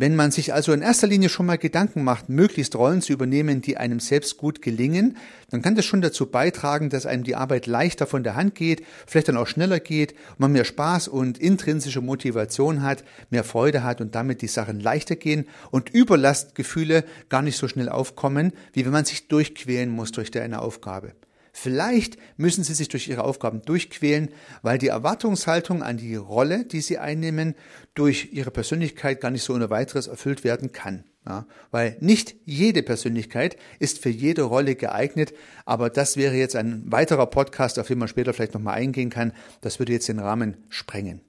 Wenn 0.00 0.14
man 0.14 0.30
sich 0.30 0.54
also 0.54 0.72
in 0.72 0.80
erster 0.80 1.08
Linie 1.08 1.28
schon 1.28 1.46
mal 1.46 1.58
Gedanken 1.58 2.04
macht, 2.04 2.28
möglichst 2.28 2.76
Rollen 2.76 3.02
zu 3.02 3.12
übernehmen, 3.12 3.62
die 3.62 3.78
einem 3.78 3.98
selbst 3.98 4.36
gut 4.36 4.62
gelingen, 4.62 5.16
dann 5.50 5.60
kann 5.60 5.74
das 5.74 5.86
schon 5.86 6.02
dazu 6.02 6.26
beitragen, 6.26 6.88
dass 6.88 7.04
einem 7.04 7.24
die 7.24 7.34
Arbeit 7.34 7.66
leichter 7.66 8.06
von 8.06 8.22
der 8.22 8.36
Hand 8.36 8.54
geht, 8.54 8.84
vielleicht 9.08 9.26
dann 9.26 9.36
auch 9.36 9.48
schneller 9.48 9.80
geht, 9.80 10.14
man 10.36 10.52
mehr 10.52 10.64
Spaß 10.64 11.08
und 11.08 11.38
intrinsische 11.38 12.00
Motivation 12.00 12.82
hat, 12.82 13.02
mehr 13.30 13.42
Freude 13.42 13.82
hat 13.82 14.00
und 14.00 14.14
damit 14.14 14.40
die 14.40 14.46
Sachen 14.46 14.78
leichter 14.78 15.16
gehen 15.16 15.48
und 15.72 15.90
Überlastgefühle 15.90 17.02
gar 17.28 17.42
nicht 17.42 17.56
so 17.56 17.66
schnell 17.66 17.88
aufkommen, 17.88 18.52
wie 18.72 18.84
wenn 18.84 18.92
man 18.92 19.04
sich 19.04 19.26
durchquälen 19.26 19.90
muss 19.90 20.12
durch 20.12 20.30
eine 20.40 20.62
Aufgabe. 20.62 21.14
Vielleicht 21.60 22.18
müssen 22.36 22.62
sie 22.62 22.72
sich 22.72 22.88
durch 22.88 23.08
ihre 23.08 23.24
Aufgaben 23.24 23.62
durchquälen, 23.62 24.28
weil 24.62 24.78
die 24.78 24.86
Erwartungshaltung 24.86 25.82
an 25.82 25.96
die 25.96 26.14
Rolle, 26.14 26.64
die 26.64 26.80
sie 26.80 26.98
einnehmen, 26.98 27.56
durch 27.94 28.28
ihre 28.32 28.52
Persönlichkeit 28.52 29.20
gar 29.20 29.32
nicht 29.32 29.42
so 29.42 29.54
ohne 29.54 29.68
weiteres 29.68 30.06
erfüllt 30.06 30.44
werden 30.44 30.70
kann. 30.70 31.02
Ja, 31.26 31.46
weil 31.72 31.96
nicht 31.98 32.36
jede 32.44 32.84
Persönlichkeit 32.84 33.56
ist 33.80 33.98
für 33.98 34.08
jede 34.08 34.42
Rolle 34.42 34.76
geeignet, 34.76 35.34
aber 35.64 35.90
das 35.90 36.16
wäre 36.16 36.36
jetzt 36.36 36.54
ein 36.54 36.84
weiterer 36.86 37.26
Podcast, 37.26 37.80
auf 37.80 37.88
den 37.88 37.98
man 37.98 38.06
später 38.06 38.32
vielleicht 38.32 38.54
nochmal 38.54 38.76
eingehen 38.76 39.10
kann. 39.10 39.32
Das 39.60 39.80
würde 39.80 39.92
jetzt 39.92 40.08
den 40.08 40.20
Rahmen 40.20 40.58
sprengen. 40.68 41.22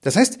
Das 0.00 0.16
heißt, 0.16 0.40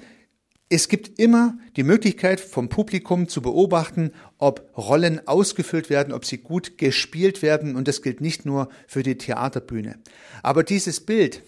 es 0.72 0.88
gibt 0.88 1.18
immer 1.18 1.58
die 1.76 1.82
Möglichkeit 1.82 2.40
vom 2.40 2.70
Publikum 2.70 3.28
zu 3.28 3.42
beobachten, 3.42 4.10
ob 4.38 4.70
Rollen 4.74 5.28
ausgefüllt 5.28 5.90
werden, 5.90 6.14
ob 6.14 6.24
sie 6.24 6.38
gut 6.38 6.78
gespielt 6.78 7.42
werden 7.42 7.76
und 7.76 7.88
das 7.88 8.00
gilt 8.00 8.22
nicht 8.22 8.46
nur 8.46 8.70
für 8.86 9.02
die 9.02 9.18
Theaterbühne. 9.18 9.98
Aber 10.42 10.62
dieses 10.62 11.00
Bild, 11.00 11.42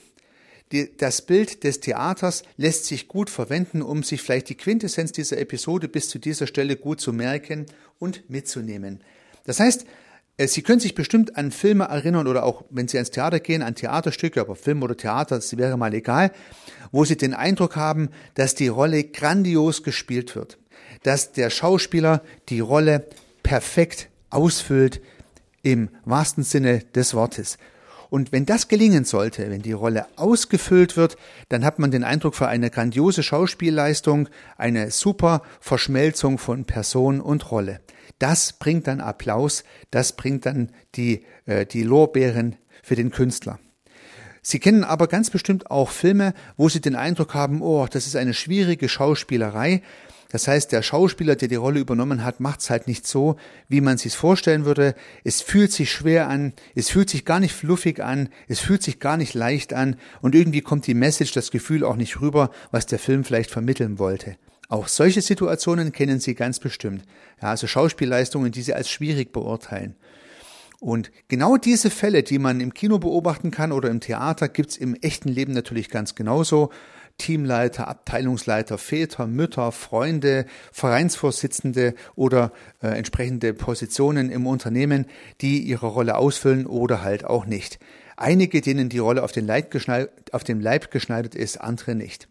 das 0.99 1.23
Bild 1.23 1.65
des 1.65 1.81
Theaters 1.81 2.43
lässt 2.59 2.85
sich 2.85 3.09
gut 3.09 3.31
verwenden, 3.31 3.81
um 3.81 4.03
sich 4.03 4.21
vielleicht 4.21 4.51
die 4.51 4.57
Quintessenz 4.57 5.13
dieser 5.13 5.39
Episode 5.39 5.89
bis 5.89 6.11
zu 6.11 6.19
dieser 6.19 6.47
Stelle 6.47 6.77
gut 6.77 7.01
zu 7.01 7.15
merken 7.15 7.65
und 7.99 8.29
mitzunehmen. 8.29 9.01
Das 9.45 9.59
heißt, 9.59 9.87
Sie 10.39 10.63
können 10.63 10.81
sich 10.81 10.97
bestimmt 10.97 11.37
an 11.37 11.53
Filme 11.53 11.85
erinnern 11.85 12.27
oder 12.27 12.45
auch, 12.45 12.65
wenn 12.71 12.89
Sie 12.89 12.97
ins 12.97 13.13
Theater 13.13 13.39
gehen, 13.39 13.63
an 13.63 13.77
Theaterstücke, 13.77 14.41
aber 14.41 14.57
Film 14.57 14.83
oder 14.83 14.97
Theater, 14.97 15.37
das 15.37 15.57
wäre 15.57 15.77
mal 15.77 15.95
egal, 15.95 16.33
wo 16.91 17.05
Sie 17.05 17.17
den 17.17 17.35
Eindruck 17.35 17.77
haben, 17.77 18.09
dass 18.35 18.57
die 18.57 18.67
Rolle 18.67 19.05
grandios 19.05 19.85
gespielt 19.85 20.35
wird, 20.35 20.59
dass 21.05 21.31
der 21.33 21.51
Schauspieler 21.51 22.21
die 22.49 22.59
Rolle 22.59 23.07
perfekt 23.45 24.09
ausfüllt 24.31 25.01
im 25.63 25.89
wahrsten 26.05 26.43
Sinne 26.43 26.81
des 26.81 27.15
Wortes. 27.15 27.57
Und 28.15 28.31
wenn 28.31 28.47
das 28.47 28.69
gelingen 28.69 29.05
sollte, 29.05 29.51
wenn 29.51 29.63
die 29.63 29.73
Rolle 29.73 30.07
ausgefüllt 30.15 30.97
wird, 30.97 31.17
dann 31.49 31.65
hat 31.65 31.81
man 31.81 31.91
den 31.91 32.05
Eindruck 32.05 32.37
für 32.37 32.47
eine 32.47 32.71
grandiose 32.71 33.25
Schauspielleistung, 33.25 34.29
eine 34.57 34.93
super 34.93 35.43
Verschmelzung 35.59 36.39
von 36.39 36.65
Person 36.65 37.21
und 37.21 37.51
Rolle. 37.51 37.81
Das 38.21 38.53
bringt 38.53 38.87
dann 38.87 39.01
Applaus, 39.01 39.65
das 39.91 40.13
bringt 40.13 40.47
dann 40.47 40.71
die, 40.95 41.25
äh, 41.47 41.67
die 41.67 41.83
Lorbeeren 41.83 42.55
für 42.85 42.95
den 42.95 43.11
Künstler. 43.11 43.59
Sie 44.43 44.61
kennen 44.61 44.85
aber 44.85 45.09
ganz 45.09 45.31
bestimmt 45.31 45.73
auch 45.73 45.91
Filme, 45.91 46.35
wo 46.57 46.69
Sie 46.69 46.81
den 46.81 46.95
Eindruck 46.95 47.35
haben, 47.35 47.63
oh, 47.63 47.89
das 47.91 48.07
ist 48.07 48.15
eine 48.15 48.33
schwierige 48.33 48.89
Schauspielerei. 48.89 49.83
Das 50.31 50.49
heißt, 50.49 50.73
der 50.73 50.83
Schauspieler, 50.83 51.37
der 51.37 51.49
die 51.49 51.55
Rolle 51.55 51.81
übernommen 51.81 52.25
hat, 52.25 52.41
macht 52.41 52.61
es 52.61 52.71
halt 52.71 52.87
nicht 52.87 53.07
so, 53.07 53.37
wie 53.69 53.81
man 53.81 53.99
sich 53.99 54.17
vorstellen 54.17 54.65
würde. 54.65 54.95
Es 55.23 55.43
fühlt 55.43 55.73
sich 55.73 55.91
schwer 55.93 56.29
an, 56.29 56.53
es 56.75 56.91
fühlt 56.91 57.11
sich 57.11 57.25
gar 57.25 57.41
nicht 57.41 57.55
fluffig 57.55 58.03
an, 58.03 58.29
es 58.49 58.61
fühlt 58.61 58.83
sich 58.83 59.01
gar 59.01 59.17
nicht 59.17 59.35
leicht 59.35 59.73
an 59.73 59.97
und 60.23 60.35
irgendwie 60.35 60.61
kommt 60.61 60.87
die 60.87 60.95
Message, 60.95 61.33
das 61.33 61.51
Gefühl 61.51 61.85
auch 61.85 61.97
nicht 61.97 62.21
rüber, 62.21 62.51
was 62.71 62.87
der 62.87 62.99
Film 62.99 63.25
vielleicht 63.25 63.51
vermitteln 63.51 63.99
wollte. 63.99 64.37
Auch 64.69 64.89
solche 64.89 65.21
Situationen 65.21 65.93
kennen 65.93 66.21
Sie 66.21 66.35
ganz 66.35 66.59
bestimmt. 66.59 67.03
Ja, 67.41 67.51
also 67.51 67.67
Schauspielleistungen, 67.67 68.51
die 68.51 68.63
Sie 68.63 68.75
als 68.75 68.91
schwierig 68.91 69.33
beurteilen. 69.33 69.95
Und 70.81 71.11
genau 71.29 71.57
diese 71.57 71.89
Fälle, 71.89 72.23
die 72.23 72.39
man 72.39 72.61
im 72.61 72.75
Kino 72.75 72.99
beobachten 72.99 73.51
kann 73.51 73.73
oder 73.73 73.89
im 73.89 74.01
Theater, 74.01 74.49
gibt's 74.49 74.77
im 74.77 74.95
echten 74.97 75.29
Leben 75.31 75.53
natürlich 75.53 75.89
ganz 75.89 76.15
genauso. 76.15 76.71
Teamleiter, 77.19 77.89
Abteilungsleiter, 77.89 78.79
Väter, 78.79 79.27
Mütter, 79.27 79.73
Freunde, 79.73 80.47
Vereinsvorsitzende 80.73 81.95
oder 82.17 82.53
äh, 82.83 82.89
entsprechende 82.89 83.55
Positionen 83.55 84.31
im 84.31 84.47
Unternehmen, 84.47 85.07
die 85.41 85.61
ihre 85.61 85.87
Rolle 85.87 86.17
ausfüllen 86.17 86.67
oder 86.67 87.03
halt 87.03 87.25
auch 87.25 87.47
nicht. 87.47 87.79
Einige, 88.17 88.61
denen 88.61 88.89
die 88.89 88.99
Rolle 88.99 89.23
auf 89.23 89.33
den, 89.33 89.47
Leib 89.47 89.75
auf 90.33 90.45
den 90.45 90.61
Leib 90.61 90.91
geschneidert 90.91 91.35
ist, 91.35 91.61
andere 91.61 91.95
nicht. 91.95 92.29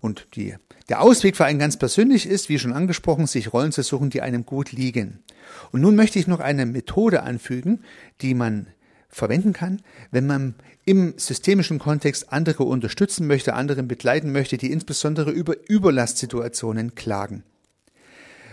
Und 0.00 0.28
die, 0.34 0.56
der 0.88 1.00
Ausweg 1.00 1.36
für 1.36 1.44
einen 1.44 1.58
ganz 1.58 1.78
persönlich 1.78 2.26
ist, 2.26 2.48
wie 2.48 2.58
schon 2.58 2.72
angesprochen, 2.72 3.26
sich 3.26 3.52
Rollen 3.52 3.72
zu 3.72 3.82
suchen, 3.82 4.10
die 4.10 4.20
einem 4.20 4.44
gut 4.44 4.72
liegen. 4.72 5.22
Und 5.70 5.80
nun 5.80 5.96
möchte 5.96 6.18
ich 6.18 6.26
noch 6.26 6.40
eine 6.40 6.66
Methode 6.66 7.22
anfügen, 7.22 7.84
die 8.20 8.34
man 8.34 8.66
verwenden 9.12 9.52
kann, 9.52 9.82
wenn 10.10 10.26
man 10.26 10.54
im 10.84 11.14
systemischen 11.18 11.78
Kontext 11.78 12.32
andere 12.32 12.64
unterstützen 12.64 13.26
möchte, 13.26 13.54
anderen 13.54 13.86
begleiten 13.86 14.32
möchte, 14.32 14.56
die 14.56 14.72
insbesondere 14.72 15.30
über 15.30 15.54
Überlastsituationen 15.68 16.94
klagen. 16.94 17.44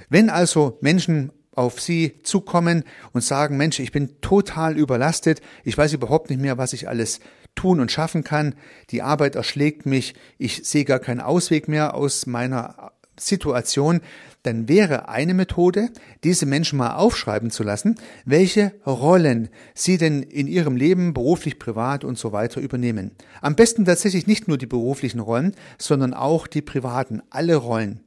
Wenn 0.09 0.29
also 0.29 0.77
Menschen 0.81 1.31
auf 1.53 1.81
Sie 1.81 2.21
zukommen 2.23 2.83
und 3.13 3.23
sagen, 3.23 3.57
Mensch, 3.57 3.79
ich 3.79 3.91
bin 3.91 4.21
total 4.21 4.77
überlastet, 4.77 5.41
ich 5.63 5.77
weiß 5.77 5.93
überhaupt 5.93 6.29
nicht 6.29 6.41
mehr, 6.41 6.57
was 6.57 6.73
ich 6.73 6.87
alles 6.87 7.19
tun 7.55 7.79
und 7.79 7.91
schaffen 7.91 8.23
kann, 8.23 8.55
die 8.91 9.01
Arbeit 9.01 9.35
erschlägt 9.35 9.85
mich, 9.85 10.13
ich 10.37 10.65
sehe 10.65 10.85
gar 10.85 10.99
keinen 10.99 11.21
Ausweg 11.21 11.67
mehr 11.67 11.95
aus 11.95 12.25
meiner 12.27 12.91
Situation, 13.19 14.01
dann 14.43 14.69
wäre 14.69 15.09
eine 15.09 15.33
Methode, 15.33 15.89
diese 16.23 16.45
Menschen 16.45 16.77
mal 16.77 16.95
aufschreiben 16.95 17.51
zu 17.51 17.63
lassen, 17.63 17.95
welche 18.25 18.73
Rollen 18.85 19.49
sie 19.73 19.97
denn 19.97 20.23
in 20.23 20.47
ihrem 20.47 20.75
Leben 20.75 21.13
beruflich, 21.13 21.59
privat 21.59 22.03
und 22.03 22.17
so 22.17 22.31
weiter 22.31 22.61
übernehmen. 22.61 23.11
Am 23.41 23.55
besten 23.55 23.85
tatsächlich 23.85 24.27
nicht 24.27 24.47
nur 24.47 24.57
die 24.57 24.65
beruflichen 24.65 25.19
Rollen, 25.19 25.55
sondern 25.77 26.13
auch 26.13 26.47
die 26.47 26.61
privaten, 26.61 27.21
alle 27.29 27.55
Rollen. 27.55 28.01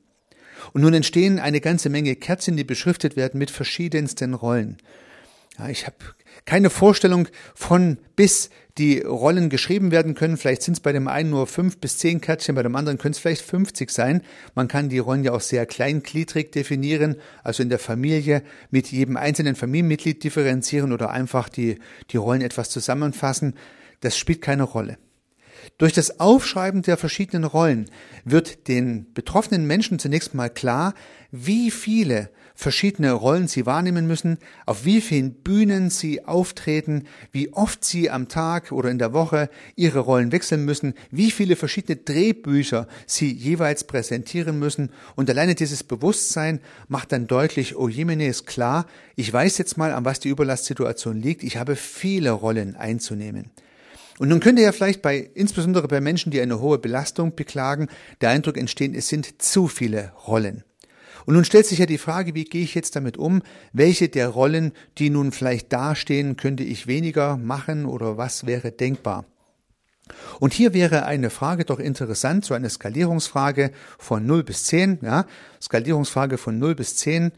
Und 0.73 0.83
nun 0.83 0.95
entstehen 0.95 1.39
eine 1.39 1.61
ganze 1.61 1.91
Menge 1.91 2.17
Kärtchen, 2.17 2.57
die 2.57 2.65
beschriftet 2.65 3.17
werden 3.17 3.39
mit 3.39 3.51
verschiedensten 3.51 4.35
Rollen. 4.35 4.79
Ja, 5.59 5.69
ich 5.69 5.87
habe 5.87 5.97
keine 6.45 6.71
Vorstellung 6.71 7.29
von 7.55 7.99
bis 8.17 8.51
die 8.79 9.01
Rollen 9.01 9.51
geschrieben 9.51 9.91
werden 9.91 10.15
können. 10.15 10.37
Vielleicht 10.37 10.63
sind 10.63 10.75
es 10.75 10.81
bei 10.81 10.93
dem 10.93 11.07
einen 11.07 11.31
nur 11.31 11.47
fünf 11.47 11.79
bis 11.79 11.99
zehn 11.99 12.21
Kärtchen, 12.21 12.55
bei 12.55 12.63
dem 12.63 12.75
anderen 12.75 12.99
können 12.99 13.13
es 13.13 13.19
vielleicht 13.19 13.43
50 13.43 13.91
sein. 13.91 14.23
Man 14.55 14.69
kann 14.69 14.89
die 14.89 14.99
Rollen 14.99 15.25
ja 15.25 15.33
auch 15.33 15.41
sehr 15.41 15.67
kleingliedrig 15.67 16.53
definieren, 16.53 17.17
also 17.45 17.63
in 17.63 17.69
der 17.69 17.79
Familie 17.79 18.43
mit 18.71 18.91
jedem 18.91 19.17
einzelnen 19.17 19.57
Familienmitglied 19.57 20.25
differenzieren 20.25 20.93
oder 20.93 21.11
einfach 21.11 21.49
die, 21.49 21.79
die 22.11 22.17
Rollen 22.17 22.41
etwas 22.41 22.71
zusammenfassen. 22.71 23.55
Das 24.01 24.17
spielt 24.17 24.41
keine 24.41 24.65
Rolle. 24.65 24.99
Durch 25.79 25.93
das 25.93 26.19
Aufschreiben 26.19 26.83
der 26.83 26.97
verschiedenen 26.97 27.45
Rollen 27.45 27.89
wird 28.25 28.69
den 28.69 29.13
betroffenen 29.13 29.67
Menschen 29.67 29.99
zunächst 29.99 30.35
mal 30.35 30.51
klar, 30.51 30.95
wie 31.31 31.71
viele 31.71 32.31
verschiedene 32.54 33.12
Rollen 33.12 33.49
sie 33.49 33.66
wahrnehmen 33.66 34.06
müssen, 34.06 34.38
auf 34.66 34.85
wie 34.85 35.00
vielen 35.00 35.35
Bühnen 35.35 35.90
sie 35.90 36.25
auftreten, 36.25 37.06
wie 37.30 37.52
oft 37.52 37.85
sie 37.85 38.11
am 38.11 38.28
Tag 38.28 38.73
oder 38.73 38.90
in 38.90 38.99
der 38.99 39.12
Woche 39.12 39.50
ihre 39.76 40.00
Rollen 40.00 40.32
wechseln 40.32 40.64
müssen, 40.64 40.94
wie 41.11 41.30
viele 41.30 41.56
verschiedene 41.56 41.97
Drehbücher 41.97 42.87
sie 43.06 43.32
jeweils 43.32 43.85
präsentieren 43.85 44.59
müssen. 44.59 44.90
Und 45.16 45.30
alleine 45.30 45.54
dieses 45.54 45.82
Bewusstsein 45.82 46.61
macht 46.88 47.12
dann 47.12 47.26
deutlich, 47.26 47.76
oh 47.76 47.88
Jemine 47.88 48.26
ist 48.26 48.47
klar, 48.47 48.87
ich 49.16 49.32
weiß 49.32 49.59
jetzt 49.59 49.76
mal, 49.76 49.92
an 49.92 50.04
was 50.04 50.21
die 50.21 50.28
Überlastsituation 50.28 51.21
liegt, 51.21 51.42
ich 51.42 51.56
habe 51.56 51.76
viele 51.76 52.30
Rollen 52.30 52.76
einzunehmen. 52.76 53.50
Und 54.18 54.28
nun 54.28 54.40
könnte 54.40 54.62
ja 54.62 54.73
vielleicht 54.73 55.02
bei, 55.02 55.30
insbesondere 55.35 55.88
bei 55.88 56.00
Menschen, 56.00 56.30
die 56.30 56.40
eine 56.40 56.61
hohe 56.61 56.78
Belastung 56.78 57.35
beklagen, 57.35 57.88
der 58.21 58.30
Eindruck 58.30 58.56
entstehen, 58.56 58.94
es 58.94 59.09
sind 59.09 59.42
zu 59.42 59.68
viele 59.68 60.12
Rollen. 60.28 60.65
Und 61.26 61.35
nun 61.35 61.45
stellt 61.45 61.67
sich 61.67 61.78
ja 61.78 61.87
die 61.87 61.99
Frage, 61.99 62.35
wie 62.35 62.45
gehe 62.45 62.65
ich 62.65 62.75
jetzt 62.75 62.97
damit 62.97 63.17
um? 63.17 63.43
Welche 63.73 64.08
der 64.08 64.28
Rollen, 64.28 64.73
die 64.99 65.11
nun 65.11 65.32
vielleicht 65.32 65.73
dastehen, 65.73 66.37
könnte 66.37 66.65
ich 66.65 66.87
weniger 66.87 67.37
machen 67.37 67.85
oder 67.87 68.17
was 68.17 68.47
wäre 68.47 68.73
denkbar? 68.73 69.25
Und 70.41 70.52
hier 70.52 70.75
wäre 70.75 71.06
eine 71.06 71.30
Frage 71.30 71.65
doch 71.65 71.78
interessant, 71.78 72.45
so 72.45 72.54
eine 72.54 72.69
Skalierungsfrage 72.69 73.71
von 73.99 74.26
0 74.26 74.43
bis 74.43 74.65
10, 74.65 74.99
ja, 75.02 75.26
Skalierungsfrage 75.61 76.39
von 76.39 76.58
0 76.58 76.75
bis 76.75 76.97
10, 76.97 77.32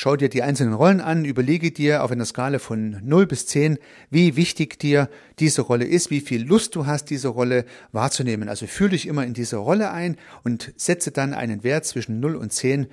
Schau 0.00 0.14
dir 0.14 0.28
die 0.28 0.44
einzelnen 0.44 0.74
Rollen 0.74 1.00
an, 1.00 1.24
überlege 1.24 1.72
dir 1.72 2.04
auf 2.04 2.12
einer 2.12 2.24
Skala 2.24 2.60
von 2.60 3.00
0 3.02 3.26
bis 3.26 3.46
10, 3.46 3.78
wie 4.10 4.36
wichtig 4.36 4.78
dir 4.78 5.10
diese 5.40 5.62
Rolle 5.62 5.86
ist, 5.86 6.08
wie 6.08 6.20
viel 6.20 6.46
Lust 6.46 6.76
du 6.76 6.86
hast, 6.86 7.06
diese 7.10 7.26
Rolle 7.26 7.64
wahrzunehmen. 7.90 8.48
Also 8.48 8.68
fühle 8.68 8.90
dich 8.90 9.08
immer 9.08 9.26
in 9.26 9.34
diese 9.34 9.56
Rolle 9.56 9.90
ein 9.90 10.16
und 10.44 10.72
setze 10.76 11.10
dann 11.10 11.34
einen 11.34 11.64
Wert 11.64 11.84
zwischen 11.84 12.20
0 12.20 12.36
und 12.36 12.52
10, 12.52 12.86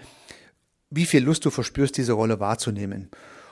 wie 0.89 1.06
viel 1.06 1.24
Lust 1.24 1.46
du 1.46 1.52
verspürst, 1.52 1.96
diese 1.96 2.13
Rolle 2.13 2.39
wahrzunehmen. 2.39 3.12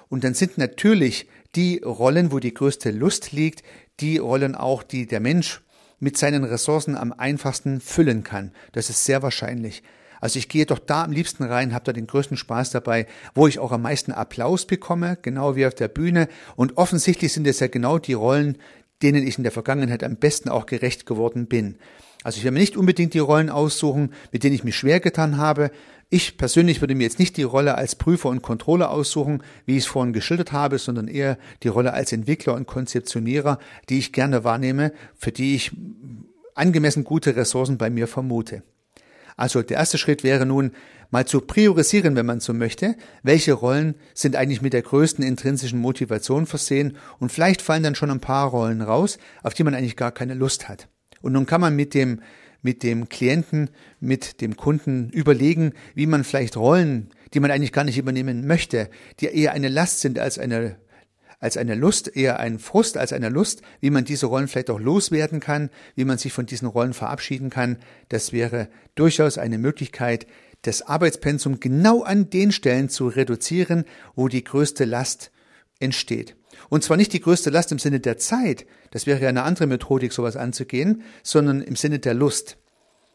Und 0.09 0.23
dann 0.23 0.33
sind 0.33 0.57
natürlich 0.57 1.29
die 1.53 1.77
Rollen, 1.77 2.31
wo 2.31 2.39
die 2.39 2.55
größte 2.55 2.89
Lust 2.89 3.33
liegt, 3.33 3.61
die 3.99 4.17
Rollen 4.17 4.55
auch, 4.55 4.81
die 4.81 5.05
der 5.05 5.19
Mensch 5.19 5.61
mit 5.99 6.17
seinen 6.17 6.43
Ressourcen 6.43 6.97
am 6.97 7.13
einfachsten 7.13 7.81
füllen 7.81 8.23
kann. 8.23 8.51
Das 8.71 8.89
ist 8.89 9.05
sehr 9.05 9.21
wahrscheinlich. 9.21 9.83
Also 10.23 10.39
ich 10.39 10.47
gehe 10.47 10.65
doch 10.65 10.79
da 10.79 11.03
am 11.03 11.11
liebsten 11.11 11.43
rein, 11.43 11.73
habe 11.73 11.83
da 11.83 11.91
den 11.91 12.07
größten 12.07 12.37
Spaß 12.37 12.69
dabei, 12.69 13.07
wo 13.35 13.45
ich 13.45 13.59
auch 13.59 13.73
am 13.73 13.81
meisten 13.81 14.13
Applaus 14.13 14.65
bekomme, 14.65 15.17
genau 15.21 15.57
wie 15.57 15.65
auf 15.65 15.75
der 15.75 15.89
Bühne. 15.89 16.29
Und 16.55 16.77
offensichtlich 16.77 17.33
sind 17.33 17.45
es 17.45 17.59
ja 17.59 17.67
genau 17.67 17.99
die 17.99 18.13
Rollen, 18.13 18.57
denen 19.01 19.27
ich 19.27 19.37
in 19.37 19.43
der 19.43 19.51
Vergangenheit 19.51 20.01
am 20.01 20.15
besten 20.15 20.47
auch 20.47 20.65
gerecht 20.65 21.05
geworden 21.05 21.47
bin. 21.47 21.75
Also 22.23 22.37
ich 22.37 22.45
werde 22.45 22.53
mir 22.53 22.61
nicht 22.61 22.77
unbedingt 22.77 23.13
die 23.13 23.19
Rollen 23.19 23.49
aussuchen, 23.49 24.13
mit 24.31 24.45
denen 24.45 24.55
ich 24.55 24.63
mich 24.63 24.77
schwer 24.77 25.01
getan 25.01 25.35
habe. 25.35 25.71
Ich 26.09 26.37
persönlich 26.37 26.79
würde 26.79 26.95
mir 26.95 27.03
jetzt 27.03 27.19
nicht 27.19 27.35
die 27.35 27.43
Rolle 27.43 27.75
als 27.75 27.95
Prüfer 27.95 28.29
und 28.29 28.41
Controller 28.41 28.91
aussuchen, 28.91 29.43
wie 29.65 29.73
ich 29.73 29.83
es 29.83 29.87
vorhin 29.87 30.13
geschildert 30.13 30.53
habe, 30.53 30.77
sondern 30.77 31.09
eher 31.09 31.37
die 31.63 31.67
Rolle 31.67 31.91
als 31.91 32.13
Entwickler 32.13 32.53
und 32.53 32.65
Konzeptionierer, 32.65 33.59
die 33.89 33.99
ich 33.99 34.13
gerne 34.13 34.45
wahrnehme, 34.45 34.93
für 35.17 35.33
die 35.33 35.55
ich 35.55 35.71
angemessen 36.55 37.03
gute 37.03 37.35
Ressourcen 37.35 37.77
bei 37.77 37.89
mir 37.89 38.07
vermute. 38.07 38.63
Also 39.37 39.61
der 39.61 39.77
erste 39.77 39.97
Schritt 39.97 40.23
wäre 40.23 40.45
nun 40.45 40.71
mal 41.11 41.25
zu 41.25 41.41
priorisieren, 41.41 42.15
wenn 42.15 42.25
man 42.25 42.39
so 42.39 42.53
möchte, 42.53 42.95
welche 43.21 43.53
Rollen 43.53 43.95
sind 44.13 44.35
eigentlich 44.35 44.61
mit 44.61 44.73
der 44.73 44.81
größten 44.81 45.23
intrinsischen 45.23 45.79
Motivation 45.79 46.45
versehen 46.45 46.97
und 47.19 47.31
vielleicht 47.31 47.61
fallen 47.61 47.83
dann 47.83 47.95
schon 47.95 48.09
ein 48.09 48.19
paar 48.19 48.49
Rollen 48.49 48.81
raus, 48.81 49.17
auf 49.43 49.53
die 49.53 49.63
man 49.63 49.75
eigentlich 49.75 49.95
gar 49.95 50.11
keine 50.11 50.33
Lust 50.33 50.67
hat. 50.69 50.87
Und 51.21 51.33
nun 51.33 51.45
kann 51.45 51.61
man 51.61 51.75
mit 51.75 51.93
dem 51.93 52.19
mit 52.63 52.81
dem 52.81 53.09
Klienten, 53.09 53.69
mit 53.99 54.41
dem 54.41 54.55
Kunden 54.55 55.09
überlegen, 55.09 55.73
wie 55.95 56.07
man 56.07 56.23
vielleicht 56.23 56.55
Rollen, 56.55 57.09
die 57.33 57.39
man 57.39 57.51
eigentlich 57.51 57.73
gar 57.73 57.83
nicht 57.83 57.97
übernehmen 57.97 58.47
möchte, 58.47 58.89
die 59.19 59.25
eher 59.25 59.51
eine 59.51 59.67
Last 59.67 59.99
sind 59.99 60.17
als 60.17 60.39
eine 60.39 60.77
als 61.43 61.57
eine 61.57 61.75
Lust, 61.75 62.15
eher 62.15 62.39
ein 62.39 62.57
Frust 62.57 62.95
als 62.95 63.11
eine 63.11 63.27
Lust, 63.27 63.63
wie 63.81 63.89
man 63.89 64.05
diese 64.05 64.27
Rollen 64.27 64.47
vielleicht 64.47 64.69
auch 64.69 64.79
loswerden 64.79 65.41
kann, 65.41 65.69
wie 65.93 66.05
man 66.05 66.17
sich 66.17 66.31
von 66.31 66.45
diesen 66.45 66.69
Rollen 66.69 66.93
verabschieden 66.93 67.49
kann. 67.49 67.79
Das 68.07 68.31
wäre 68.31 68.69
durchaus 68.95 69.37
eine 69.37 69.57
Möglichkeit, 69.57 70.25
das 70.61 70.83
Arbeitspensum 70.83 71.59
genau 71.59 72.01
an 72.01 72.29
den 72.29 72.53
Stellen 72.53 72.87
zu 72.87 73.09
reduzieren, 73.09 73.83
wo 74.15 74.29
die 74.29 74.45
größte 74.45 74.85
Last 74.85 75.31
entsteht. 75.81 76.37
Und 76.69 76.85
zwar 76.85 76.95
nicht 76.95 77.11
die 77.11 77.19
größte 77.19 77.49
Last 77.49 77.73
im 77.73 77.79
Sinne 77.79 77.99
der 77.99 78.17
Zeit, 78.17 78.65
das 78.91 79.05
wäre 79.05 79.21
ja 79.21 79.27
eine 79.27 79.43
andere 79.43 79.67
Methodik, 79.67 80.13
sowas 80.13 80.37
anzugehen, 80.37 81.01
sondern 81.23 81.61
im 81.61 81.75
Sinne 81.75 81.99
der 81.99 82.13
Lust. 82.13 82.55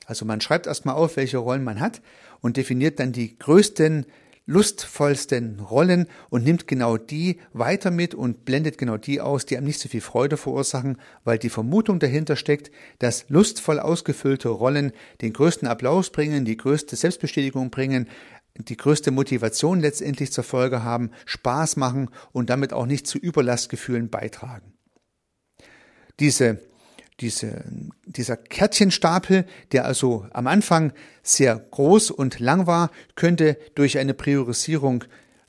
Also 0.04 0.26
man 0.26 0.42
schreibt 0.42 0.66
erstmal 0.66 0.96
auf, 0.96 1.16
welche 1.16 1.38
Rollen 1.38 1.64
man 1.64 1.80
hat 1.80 2.02
und 2.42 2.58
definiert 2.58 3.00
dann 3.00 3.12
die 3.12 3.38
größten 3.38 4.04
lustvollsten 4.48 5.60
Rollen 5.60 6.06
und 6.30 6.42
nimmt 6.42 6.66
genau 6.66 6.96
die 6.96 7.38
weiter 7.52 7.90
mit 7.90 8.14
und 8.14 8.46
blendet 8.46 8.78
genau 8.78 8.96
die 8.96 9.20
aus, 9.20 9.44
die 9.44 9.58
einem 9.58 9.66
nicht 9.66 9.78
so 9.78 9.90
viel 9.90 10.00
Freude 10.00 10.38
verursachen, 10.38 10.96
weil 11.22 11.38
die 11.38 11.50
Vermutung 11.50 11.98
dahinter 11.98 12.34
steckt, 12.34 12.70
dass 12.98 13.26
lustvoll 13.28 13.78
ausgefüllte 13.78 14.48
Rollen 14.48 14.92
den 15.20 15.34
größten 15.34 15.68
Applaus 15.68 16.08
bringen, 16.08 16.46
die 16.46 16.56
größte 16.56 16.96
Selbstbestätigung 16.96 17.68
bringen, 17.68 18.08
die 18.56 18.78
größte 18.78 19.10
Motivation 19.10 19.80
letztendlich 19.80 20.32
zur 20.32 20.44
Folge 20.44 20.82
haben, 20.82 21.10
Spaß 21.26 21.76
machen 21.76 22.08
und 22.32 22.48
damit 22.48 22.72
auch 22.72 22.86
nicht 22.86 23.06
zu 23.06 23.18
Überlastgefühlen 23.18 24.08
beitragen. 24.08 24.72
Diese 26.20 26.58
diese, 27.20 27.64
dieser 28.06 28.36
Kärtchenstapel, 28.36 29.44
der 29.72 29.84
also 29.84 30.26
am 30.32 30.46
Anfang 30.46 30.92
sehr 31.22 31.56
groß 31.56 32.10
und 32.10 32.38
lang 32.38 32.66
war, 32.66 32.90
könnte 33.16 33.58
durch 33.74 33.98
eine 33.98 34.14
Priorisierung 34.14 35.04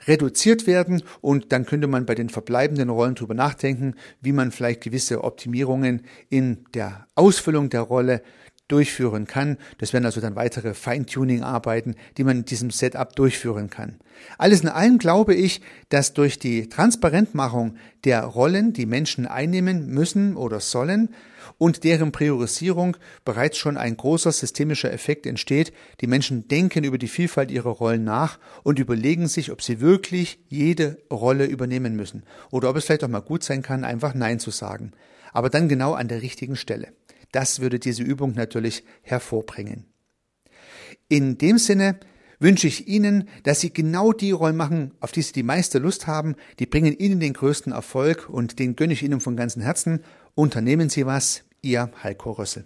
reduziert 0.08 0.66
werden 0.66 1.04
und 1.22 1.52
dann 1.52 1.66
könnte 1.66 1.88
man 1.88 2.06
bei 2.06 2.16
den 2.16 2.30
verbleibenden 2.30 2.90
Rollen 2.90 3.16
drüber 3.16 3.34
nachdenken, 3.34 3.96
wie 4.22 4.32
man 4.32 4.52
vielleicht 4.52 4.82
gewisse 4.82 5.24
Optimierungen 5.24 6.04
in 6.30 6.66
der 6.74 7.08
Ausfüllung 7.16 7.70
der 7.70 7.82
Rolle 7.82 8.24
durchführen 8.70 9.28
kann. 9.28 9.58
Das 9.80 9.92
wären 9.92 10.06
also 10.06 10.22
dann 10.22 10.36
weitere 10.36 10.74
Feintuning-Arbeiten, 10.74 11.96
die 12.18 12.24
man 12.24 12.38
in 12.38 12.46
diesem 12.46 12.72
Setup 12.72 13.14
durchführen 13.16 13.70
kann. 13.70 14.00
Alles 14.38 14.62
in 14.62 14.70
allem 14.70 14.98
glaube 14.98 15.36
ich, 15.36 15.62
dass 15.90 16.14
durch 16.14 16.40
die 16.40 16.70
Transparentmachung 16.70 17.76
der 18.06 18.24
Rollen, 18.24 18.72
die 18.74 18.86
Menschen 18.86 19.28
einnehmen 19.28 19.88
müssen 19.88 20.38
oder 20.38 20.60
sollen, 20.60 21.10
und 21.58 21.84
deren 21.84 22.12
Priorisierung 22.12 22.98
bereits 23.26 23.58
schon 23.58 23.78
ein 23.78 23.98
großer 23.98 24.32
systemischer 24.32 24.92
Effekt 24.92 25.26
entsteht. 25.26 25.74
Die 26.02 26.08
Menschen 26.08 26.48
denken 26.48 26.84
über 26.84 26.98
die 26.98 27.08
Vielfalt 27.08 27.52
ihrer 27.52 27.72
Rollen 27.72 28.04
nach 28.04 28.40
und 28.64 28.80
überlegen 28.80 29.28
sich, 29.28 29.52
ob 29.52 29.62
sie 29.62 29.82
wirklich 29.82 30.40
jede 30.48 30.98
Rolle 31.12 31.46
übernehmen 31.46 31.96
müssen 31.96 32.24
oder 32.50 32.70
ob 32.70 32.78
es 32.78 32.86
vielleicht 32.86 33.04
auch 33.04 33.10
mal 33.10 33.20
gut 33.20 33.44
sein 33.44 33.62
kann, 33.62 33.84
einfach 33.84 34.14
Nein 34.14 34.40
zu 34.40 34.52
sagen. 34.52 34.92
Aber 35.34 35.50
dann 35.50 35.70
genau 35.70 35.94
an 35.94 36.08
der 36.08 36.22
richtigen 36.22 36.56
Stelle. 36.56 36.88
Das 37.32 37.60
würde 37.60 37.80
diese 37.80 38.04
Übung 38.04 38.34
natürlich 38.34 38.84
hervorbringen. 39.02 39.86
In 41.08 41.38
dem 41.38 41.58
Sinne 41.58 42.00
wünsche 42.40 42.68
ich 42.68 42.88
Ihnen, 42.88 43.28
dass 43.44 43.60
Sie 43.60 43.72
genau 43.72 44.14
die 44.14 44.32
Rollen 44.32 44.56
machen, 44.56 44.94
auf 45.00 45.12
die 45.12 45.22
Sie 45.22 45.34
die 45.34 45.44
meiste 45.44 45.80
Lust 45.80 46.08
haben. 46.08 46.36
Die 46.60 46.66
bringen 46.66 46.98
Ihnen 46.98 47.20
den 47.20 47.34
größten 47.34 47.74
Erfolg 47.74 48.30
und 48.30 48.60
den 48.60 48.76
gönne 48.76 48.94
ich 48.94 49.04
Ihnen 49.04 49.20
von 49.20 49.36
ganzem 49.36 49.62
Herzen. 49.62 50.04
Unternehmen 50.36 50.90
Sie 50.90 51.06
was. 51.06 51.44
Ihr 51.62 51.92
Heiko 52.04 52.32
Rössel. 52.32 52.66